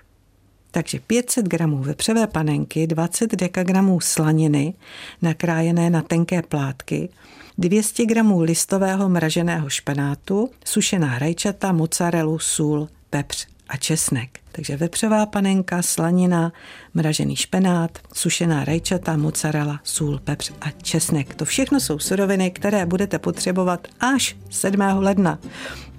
Takže 0.71 0.99
500 0.99 1.47
gramů 1.47 1.77
vepřové 1.77 2.27
panenky, 2.27 2.87
20 2.87 3.35
dekagramů 3.35 3.99
slaniny 4.01 4.73
nakrájené 5.21 5.89
na 5.89 6.01
tenké 6.01 6.41
plátky, 6.41 7.09
200 7.57 8.05
gramů 8.05 8.41
listového 8.41 9.09
mraženého 9.09 9.69
špenátu, 9.69 10.49
sušená 10.65 11.19
rajčata, 11.19 11.71
mozzarellu, 11.71 12.39
sůl, 12.39 12.89
pepř 13.09 13.47
a 13.69 13.77
česnek. 13.77 14.39
Takže 14.51 14.77
vepřová 14.77 15.25
panenka, 15.25 15.81
slanina, 15.81 16.51
mražený 16.93 17.35
špenát, 17.35 17.99
sušená 18.13 18.65
rajčata, 18.65 19.17
mozzarella, 19.17 19.79
sůl, 19.83 20.19
pepř 20.23 20.51
a 20.61 20.71
česnek. 20.71 21.35
To 21.35 21.45
všechno 21.45 21.79
jsou 21.79 21.99
suroviny, 21.99 22.51
které 22.51 22.85
budete 22.85 23.19
potřebovat 23.19 23.87
až 23.99 24.35
7. 24.49 24.81
ledna. 24.81 25.39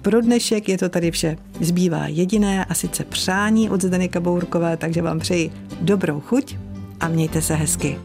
Pro 0.01 0.21
dnešek 0.21 0.69
je 0.69 0.77
to 0.77 0.89
tady 0.89 1.11
vše. 1.11 1.37
Zbývá 1.61 2.07
jediné 2.07 2.65
a 2.65 2.73
sice 2.73 3.03
přání 3.03 3.69
od 3.69 3.81
Zdeny 3.81 4.09
Kabourkové, 4.09 4.77
takže 4.77 5.01
vám 5.01 5.19
přeji 5.19 5.51
dobrou 5.81 6.19
chuť 6.19 6.55
a 6.99 7.07
mějte 7.07 7.41
se 7.41 7.55
hezky. 7.55 7.97